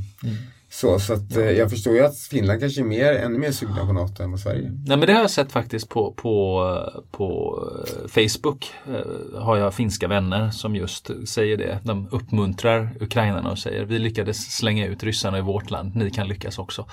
[0.70, 3.86] Så, så att, eh, jag förstår ju att Finland kanske är mer, ännu mer sugna
[3.86, 4.70] på NATO än vad Sverige.
[4.86, 6.64] Nej men det har jag sett faktiskt på, på,
[7.10, 8.72] på eh, Facebook.
[8.88, 11.78] Eh, Har jag finska vänner som just säger det.
[11.84, 15.96] De uppmuntrar ukrainarna och säger vi lyckades slänga ut ryssarna i vårt land.
[15.96, 16.86] Ni kan lyckas också.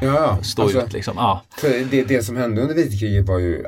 [0.00, 0.38] Ja.
[0.42, 1.14] Stå Alltså, ut liksom.
[1.16, 3.64] Ja, För det, det som hände under vinterkriget var ju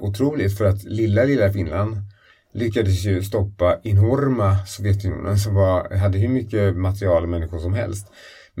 [0.00, 1.96] otroligt för att lilla, lilla Finland
[2.54, 8.06] lyckades ju stoppa enorma Sovjetunionen som var, hade hur mycket material och människor som helst.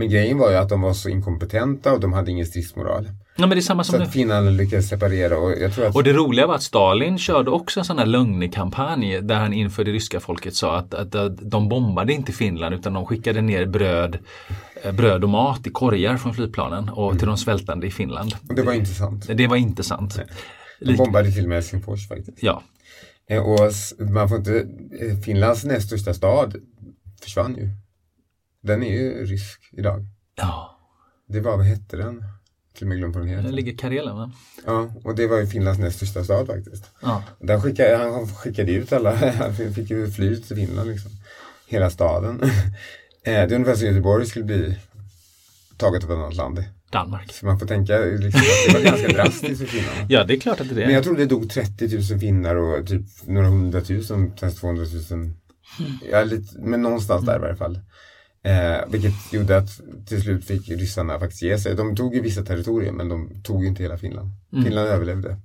[0.00, 3.02] Men grejen var ju att de var så inkompetenta och de hade ingen stridsmoral.
[3.04, 4.12] Nej, men det är samma Så som att nu.
[4.12, 7.80] finnarna lyckades separera och jag tror att Och det roliga var att Stalin körde också
[7.80, 11.50] en sån här lögnig kampanj där han inför det ryska folket sa att, att, att
[11.50, 14.18] de bombade inte Finland utan de skickade ner bröd,
[14.82, 18.34] eh, bröd och mat i korgar från flygplanen och till de svältande i Finland.
[18.48, 19.26] och det var inte sant.
[19.34, 20.18] Det var inte sant.
[20.80, 22.38] De bombade till och med Helsingfors faktiskt.
[22.40, 22.62] Ja,
[23.30, 23.58] Eh, Och
[24.10, 24.66] man får inte,
[25.24, 26.56] Finlands näst största stad
[27.22, 27.68] försvann ju.
[28.62, 30.06] Den är ju rysk idag.
[30.36, 30.76] ja.
[31.28, 32.24] Det var, vad hette den?
[32.74, 33.56] Till och med glömt vad den den heter.
[33.56, 34.32] ligger i Karelen va?
[34.66, 36.90] Ja, och det var ju Finlands näst största stad faktiskt.
[37.02, 37.22] Ja.
[37.40, 41.10] Där skickade, han skickade ut alla, han fick ju fly till Finland liksom.
[41.68, 42.40] Hela staden.
[43.22, 44.76] Eh, det är ungefär som Göteborg skulle bli
[45.76, 46.64] taget av ett annat land.
[46.92, 47.32] Danmark.
[47.32, 50.06] Så man får tänka liksom, att det var ganska drastiskt för finnarna.
[50.08, 52.56] Ja, det är klart att det är Men jag tror det dog 30 000 finnar
[52.56, 55.30] och typ några hundratusen, kanske 200 000.
[56.10, 57.80] Ja, lite, men någonstans där i varje fall.
[58.42, 61.74] Eh, vilket gjorde att till slut fick ryssarna faktiskt ge sig.
[61.74, 64.30] De tog ju vissa territorier men de tog ju inte hela Finland.
[64.64, 65.36] Finland överlevde.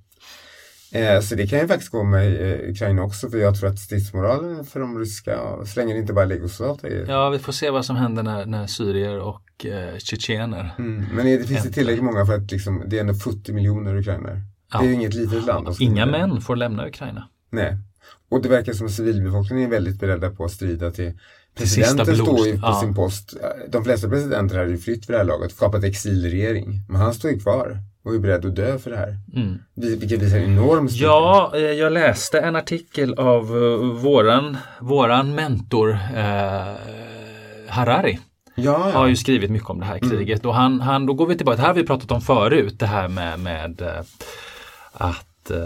[0.91, 3.79] Eh, så det kan ju faktiskt gå med eh, Ukraina också för jag tror att
[3.79, 6.87] stridsmoralen för de ryska, så länge det inte bara är legosoldater.
[6.87, 10.75] är- Ja, vi får se vad som händer när, när syrier och eh, tjetjener.
[10.79, 11.05] Mm.
[11.13, 13.95] Men det, det finns det tillräckligt många för att liksom, det är ändå 40 miljoner
[13.95, 14.41] ukrainare.
[14.73, 14.79] Ja.
[14.79, 15.67] Det är ju inget litet land.
[15.79, 17.29] Inga män får lämna Ukraina.
[17.49, 17.77] Nej.
[18.29, 21.13] Och det verkar som att civilbefolkningen är väldigt beredda på att strida till
[21.55, 22.81] Presidenten står ju på Ja.
[22.81, 23.33] sin post.
[23.69, 26.81] De flesta presidenter hade ju flytt för det här laget, skapat exilregering.
[26.89, 29.17] Men han står ju kvar och är beredd att dö för det här.
[29.35, 29.59] Mm.
[29.75, 31.05] Vil- Vilket visar enorm styrka.
[31.05, 36.73] Ja, eh, jag läste en artikel av eh, våran, våran mentor eh,
[37.67, 38.19] Harari.
[38.55, 39.07] ja, Har ja.
[39.07, 41.61] ju skrivit mycket om det här kriget och han, han, då går vi tillbaka, det
[41.61, 44.01] här har vi pratat om förut, det här med, med eh,
[44.93, 45.57] att eh,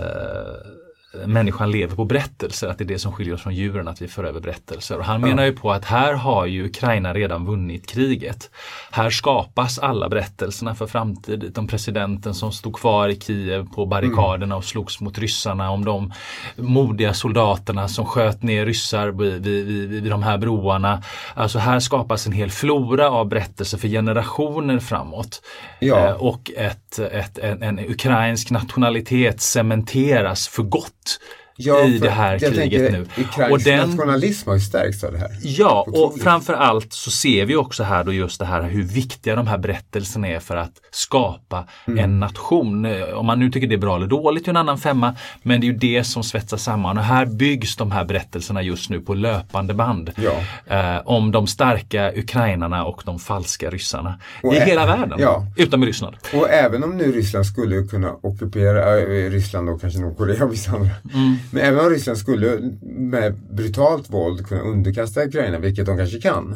[1.25, 4.07] människan lever på berättelser, att det är det som skiljer oss från djuren, att vi
[4.07, 4.97] för över berättelser.
[4.97, 8.49] Och han menar ju på att här har ju Ukraina redan vunnit kriget.
[8.91, 11.53] Här skapas alla berättelserna för framtiden.
[11.55, 16.13] Om presidenten som stod kvar i Kiev på barrikaderna och slogs mot ryssarna, om de
[16.55, 21.03] modiga soldaterna som sköt ner ryssar vid, vid, vid, vid de här broarna.
[21.33, 25.41] Alltså här skapas en hel flora av berättelser för generationer framåt.
[25.79, 26.07] Ja.
[26.07, 31.19] Eh, och ett, ett, en, en ukrainsk nationalitet cementeras för gott Egypt
[31.61, 33.01] Ja, i det här kriget tänker, nu.
[33.23, 35.29] Ukrainsk Och den- nationalism har ju stärkts av det här.
[35.41, 39.35] Ja, och framför allt så ser vi också här då just det här hur viktiga
[39.35, 42.03] de här berättelserna är för att skapa Mm.
[42.03, 42.87] en nation.
[43.15, 45.67] Om man nu tycker det är bra eller dåligt är en annan femma, men det
[45.67, 49.13] är ju det som svetsar samman och här byggs de här berättelserna just nu på
[49.13, 50.11] löpande band.
[50.15, 50.75] Ja.
[50.77, 54.19] Eh, om de starka ukrainarna och de falska ryssarna.
[54.43, 55.45] Och I hela världen, ja.
[55.57, 56.15] utom i Ryssland.
[56.33, 60.71] Och även om nu Ryssland skulle kunna ockupera, äh, Ryssland och kanske Nordkorea och vissa
[60.71, 60.89] andra.
[61.13, 61.35] Mm.
[61.51, 66.55] Men även om Ryssland skulle med brutalt våld kunna underkasta Ukraina, vilket de kanske kan.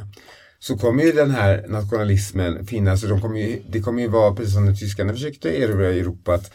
[0.59, 4.35] Så kommer ju den här nationalismen finnas och de kommer ju, det kommer ju vara
[4.35, 6.51] precis som när tyskarna försökte erövra Europa att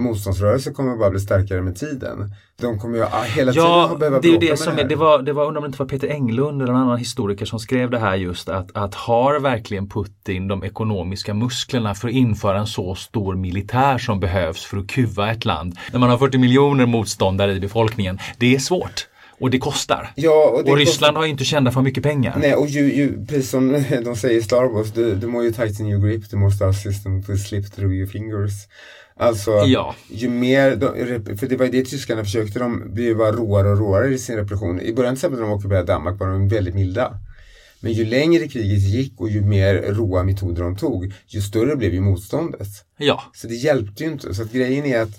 [0.00, 2.34] motståndsrörelser kommer bara bli starkare med tiden.
[2.60, 5.22] De kommer ju hela tiden Ja, att behöva det är det som det det var,
[5.22, 7.90] det var, undrar om det inte var Peter Englund eller en annan historiker som skrev
[7.90, 12.66] det här just att, att har verkligen Putin de ekonomiska musklerna för att införa en
[12.66, 16.86] så stor militär som behövs för att kuva ett land när man har 40 miljoner
[16.86, 18.18] motståndare i befolkningen.
[18.38, 19.08] Det är svårt
[19.42, 20.12] och det kostar.
[20.14, 22.36] Ja, och, Och, det Ryssland har ju inte kända för mycket pengar.
[22.40, 23.72] Nej, och ju, ju, precis som
[24.04, 26.72] de säger i Star Wars, the, the more you tighten your grip, the more star
[26.72, 28.52] system will slip through your fingers.
[29.16, 29.94] Alltså, Ja.
[30.08, 33.78] ju mer, de, för det var ju det tyskarna försökte, de blev bara råare och
[33.78, 34.80] råare i sin repression.
[34.80, 37.18] I början till exempel när de ockuperade Danmark var de väldigt milda.
[37.80, 41.94] Men ju längre kriget gick och ju mer råa metoder de tog, ju större blev
[41.94, 42.68] ju motståndet.
[42.98, 44.34] Ja, Så det hjälpte ju inte.
[44.34, 45.10] Så att grejen är att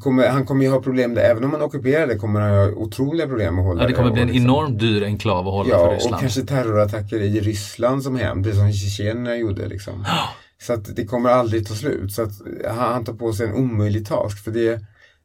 [0.00, 2.66] kommer, han kommer ju ha problem där, även om han ockuperar det kommer han ha
[2.66, 5.46] otroliga problem med att hålla ja det kommer bli en och liksom- enormt dyr enklav
[5.48, 6.20] att hålla Ja, för och Ryssland.
[6.20, 9.66] kanske terrorattacker i Ryssland som hämnd, precis som tjetjenerna gjorde.
[9.68, 10.04] Liksom.
[10.60, 12.12] Så att det kommer aldrig ta slut.
[12.12, 12.32] Så att
[12.68, 14.44] han han tar på sig en omöjlig task.
[14.44, 14.80] För det,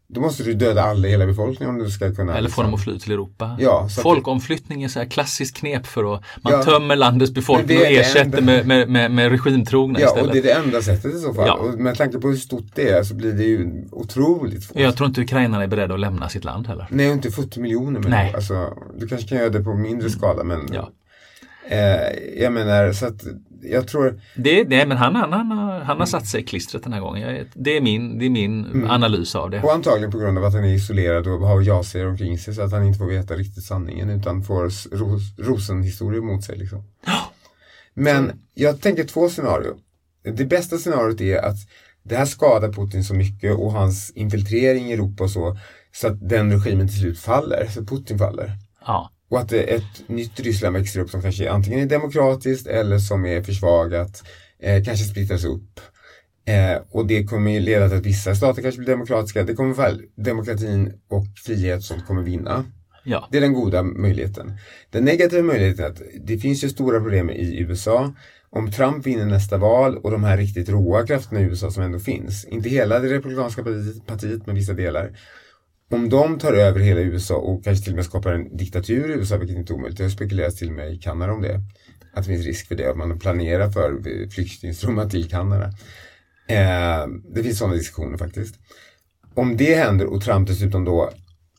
[0.08, 2.32] då måste du döda alla hela befolkningen om du ska kunna...
[2.38, 3.58] Eller få liksom- dem att fly till Europa.
[3.60, 6.64] Ja, Folkomflyttning är så här klassiskt knep för att man Ja.
[6.64, 10.28] tömmer landets befolkning och ersätter med, med, med, med regimtrogna Ja, istället.
[10.28, 11.48] och det är det enda sättet i så fall.
[11.48, 11.54] Ja.
[11.54, 14.80] Och med tanke på hur stort det är så blir det ju otroligt svårt.
[14.80, 16.88] Jag tror inte ukrainarna är beredda att lämna sitt land heller.
[16.90, 18.10] Nej, inte 40 miljoner människor.
[18.10, 18.34] Nej.
[18.36, 20.90] Alltså, du kanske kan göra det på mindre skala men Ja.
[21.70, 23.24] Eh, jag menar så att
[23.66, 26.84] jag tror Det, det, men han, han, han, har, han har satt sig i klistret
[26.84, 27.36] den här gången.
[27.36, 28.90] Jag, det är min, det är min Mm.
[28.90, 29.62] analys av det.
[29.62, 32.62] Och antagligen på grund av att han är isolerad och har ja-sägare omkring sig så
[32.62, 34.64] att han inte får veta riktigt sanningen utan får
[34.98, 36.58] ros, rosenhistorier mot sig.
[36.58, 36.84] Liksom.
[37.94, 39.74] Men jag tänker två scenarier.
[40.36, 41.58] Det bästa scenariot är att
[42.04, 45.58] det här skadar Putin så mycket och hans infiltrering i Europa och så
[45.92, 48.52] så att den regimen till slut faller, så Putin faller.
[48.86, 49.10] Ja.
[49.34, 53.44] Och att ett nytt Ryssland växer upp som kanske antingen är demokratiskt eller som är
[53.44, 54.24] försvagat,
[54.60, 55.80] eh, kanske splittras upp.
[56.46, 59.44] Eh, och det kommer ju leda till att vissa stater kanske blir demokratiska.
[59.44, 62.66] Det kommer väl demokratin och frihet som kommer vinna.
[63.04, 63.28] Ja.
[63.32, 64.58] Det är den goda möjligheten.
[64.90, 68.14] Den negativa möjligheten är att det finns ju stora problem i USA.
[68.50, 72.00] Om Trump vinner nästa val och de här riktigt råa krafterna i USA som ändå
[72.00, 75.12] finns, inte hela det republikanska partiet, partiet men vissa delar.
[75.94, 79.14] Om de tar över hela USA och kanske till och med skapar en diktatur i
[79.14, 81.62] USA, vilket inte är omöjligt, det har spekulerats till och med i Kanada om det.
[82.14, 85.66] Att det finns risk för det, att man planerar för flyktingströmmar till Kanada.
[86.48, 88.56] Eh, det finns sådana diskussioner faktiskt.
[89.34, 91.10] Om det händer och Trump dessutom då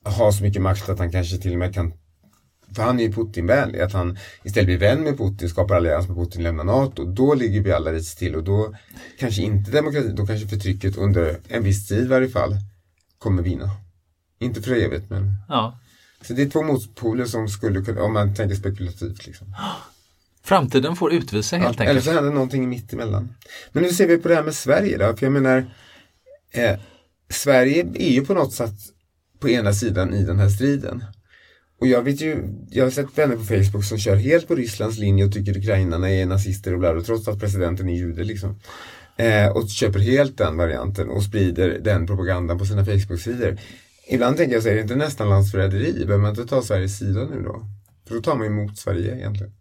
[0.03, 1.93] har så mycket makt att han kanske till och med kan
[2.77, 6.17] för han är ju Putin-vänlig, att han istället blir vän med Putin, skapar allians med
[6.17, 7.05] Putin, lämnar NATO.
[7.05, 8.75] Då ligger vi alla lite till och då
[9.19, 12.57] kanske inte demokratin, då kanske förtrycket under en viss tid i varje fall
[13.19, 13.71] kommer vinna.
[14.39, 15.33] Inte för evigt men.
[15.49, 15.79] ja.
[16.23, 19.55] Så det är två motpoler som skulle kunna, om man tänker spekulativt liksom.
[20.43, 22.05] Framtiden får utvisa helt Eller enkelt.
[22.05, 23.35] så händer någonting mitt emellan.
[23.73, 25.67] Men nu ser vi på det här med Sverige då, för jag menar
[26.51, 26.79] eh,
[27.31, 28.75] Sverige är ju på något sätt
[29.41, 31.05] på ena sidan i den här striden.
[31.81, 34.99] Och jag vet ju, jag har sett vänner på Facebook som kör helt på Rysslands
[34.99, 38.61] linje och tycker ukrainarna är nazister och bla bla, trots att presidenten är jude liksom.
[39.17, 43.59] Eh, och köper helt den varianten och sprider den propagandan på sina Facebook-sidor.
[44.09, 45.93] Ibland tänker jag så här, är det inte nästan landsförräderi?
[45.93, 47.67] Behöver man inte ta Sveriges sida nu då?
[48.09, 49.53] För då tar man emot Sverige egentligen.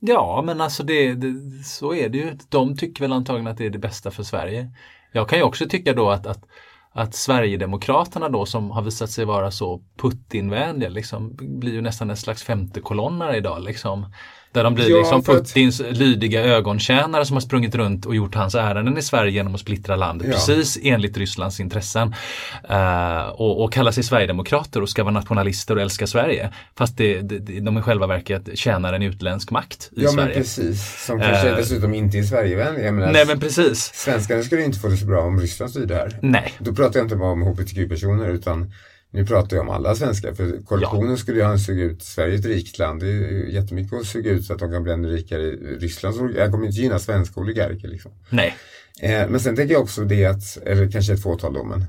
[0.00, 1.34] Ja, men alltså det, det,
[1.64, 2.36] så är det ju.
[2.48, 4.70] De tycker väl antagligen att det är det bästa för Sverige.
[5.12, 6.44] Jag kan ju också tycka då att, att,
[6.92, 12.16] att Sverigedemokraterna då som har visat sig vara så Putinvänliga liksom, blir ju nästan en
[12.16, 13.62] slags femtekolonnare idag.
[13.62, 14.12] Liksom.
[14.52, 18.14] Där de blir Ja, liksom för att- Putins lydiga ögontjänare som har sprungit runt och
[18.14, 20.26] gjort hans ärenden i Sverige genom att splittra landet.
[20.30, 20.34] Ja.
[20.34, 22.14] Precis enligt Rysslands intressen.
[22.68, 26.50] Eh, och, och kallar sig Sverigedemokrater och ska vara nationalister och älska Sverige.
[26.78, 30.34] Fast det, det, de i själva verket tjänar en utländsk makt i ja men Sverige.
[30.34, 31.56] precis, som kanske Eh.
[31.56, 32.90] dessutom inte är Sverigevänliga.
[33.12, 33.90] Nej men precis.
[33.94, 36.18] Svenskarna skulle inte få det så bra om Ryssland styrde här.
[36.22, 36.52] Nej.
[36.58, 38.72] Då pratar jag inte bara om hbtq-personer utan
[39.10, 40.34] nu pratar jag om alla svenskar.
[40.34, 43.00] För korruptionen skulle ju suga ut Sverige ett rikt land.
[43.00, 45.50] Det är jättemycket att suga ut så att de kan bli ännu rikare.
[45.80, 48.12] Ryssland så- jag kommer inte gynna svenska oligarker liksom.
[48.30, 48.54] Nej.
[49.02, 51.80] Eh, men sen tänker jag också det att, eller kanske ett fåtal då, men.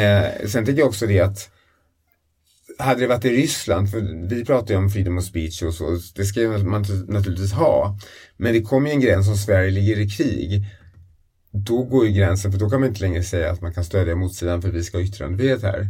[0.00, 1.50] Eh, sen tänker jag också det att
[2.78, 5.98] hade det varit i Ryssland, för vi pratar ju om freedom of speech och så,
[6.14, 7.98] det ska man naturligtvis ha.
[8.36, 10.64] Men det kommer ju en gräns om Sverige ligger i krig.
[11.52, 14.14] Då går ju gränsen, för då kan man inte längre säga att man kan stödja
[14.16, 15.86] motsidan för vi ska ha yttrandefrihet här.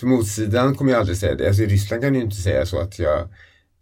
[0.00, 1.48] För motsidan kommer ju aldrig säga det.
[1.48, 3.28] Alltså i Ryssland kan du ju inte säga så att jag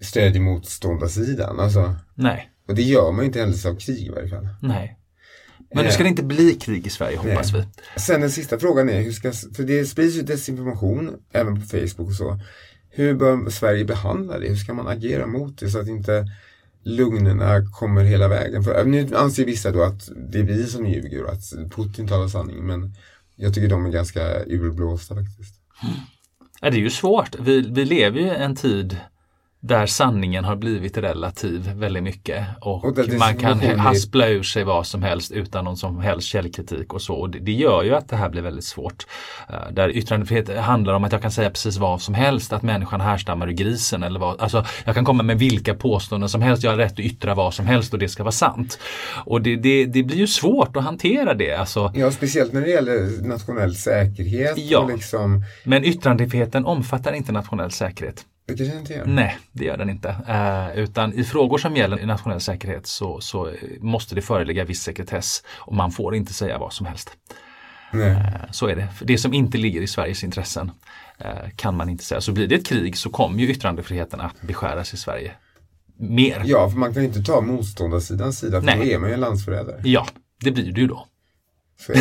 [0.00, 1.60] stödjer motståndarsidan.
[1.60, 2.50] Alltså, Nej.
[2.68, 4.48] och det gör man ju inte i händelse av krig i varje fall.
[4.62, 4.98] Nej.
[5.74, 7.68] Men nu ska det inte bli krig i Sverige hoppas Nej.
[7.96, 8.00] vi.
[8.00, 12.08] Sen den sista frågan är, hur ska, för det sprids ju desinformation även på Facebook
[12.08, 12.40] och så.
[12.90, 14.48] Hur bör Sverige behandla det?
[14.48, 16.26] Hur ska man agera mot det så att inte
[16.82, 18.62] lugnerna kommer hela vägen?
[18.62, 22.28] För nu anser vissa då att det är vi som ljuger och att Putin talar
[22.28, 22.94] sanning men
[23.36, 25.57] jag tycker de är ganska urblåsta faktiskt.
[26.60, 27.36] Ja, det är ju svårt.
[27.40, 28.96] Vi, vi lever ju i en tid
[29.60, 34.86] där sanningen har blivit relativ väldigt mycket och, Och man kan haspla ur sig vad
[34.86, 37.14] som helst utan någon som helst källkritik och så.
[37.14, 39.06] Och det, det gör ju att det här blir väldigt svårt.
[39.48, 43.00] Eh, där yttrandefrihet handlar om att jag kan säga precis vad som helst, att människan
[43.00, 44.40] härstammar ur grisen eller vad.
[44.40, 47.54] Alltså, jag kan komma med vilka påståenden som helst, jag har rätt att yttra vad
[47.54, 48.78] som helst och det ska vara sant.
[49.24, 51.54] Och det, det, det blir ju svårt att hantera det.
[51.54, 54.86] Alltså, Ja, speciellt när det gäller nationell säkerhet Ja.
[54.86, 58.24] liksom, men yttrandefriheten omfattar inte nationell säkerhet.
[58.56, 59.06] Det jag inte gör.
[59.06, 60.08] Nej, det gör den inte.
[60.28, 65.42] Eh, utan i frågor som gäller nationell säkerhet så, så måste det föreligga viss sekretess
[65.48, 67.10] och man får inte säga vad som helst.
[67.92, 68.88] Eh, så är det.
[68.98, 70.70] För det som inte ligger i Sveriges intressen
[71.18, 72.20] eh, kan man inte säga.
[72.20, 75.32] Så blir det ett krig så kommer ju yttrandefriheten att beskäras i Sverige.
[76.00, 76.42] Mer.
[76.44, 78.78] Ja, för man kan ju inte ta motståndarsidans sida för Nej.
[78.78, 79.80] då är man ju en landsförrädare.
[79.84, 80.06] Ja,
[80.40, 81.06] det blir ju då.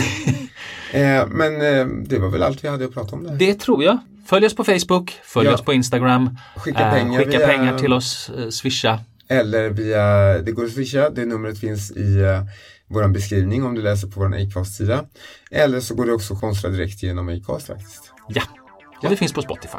[0.93, 3.35] Eh, men eh, det var väl allt vi hade att prata om där.
[3.35, 3.97] Det tror jag.
[4.29, 5.53] Följ oss på Facebook, följ Ja.
[5.53, 6.37] oss på Instagram.
[6.57, 8.99] Skicka Eh, pengar skicka via- pengar till oss, eh, swisha.
[9.29, 10.03] Eller via,
[10.41, 12.41] det går att swisha, det numret finns i uh,
[12.87, 15.05] vår beskrivning om du läser på vår Acast-sida.
[15.51, 18.11] Eller så går det också att konstra direkt genom Acast faktiskt.
[18.27, 18.41] Ja,
[19.03, 19.77] och vi finns på Spotify.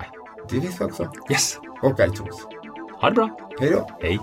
[0.51, 1.12] Det finns vi också.
[1.30, 2.36] Yes, Och iTunes.
[3.01, 3.38] ha det bra.
[3.61, 3.90] Hej då!
[4.03, 4.18] Hej!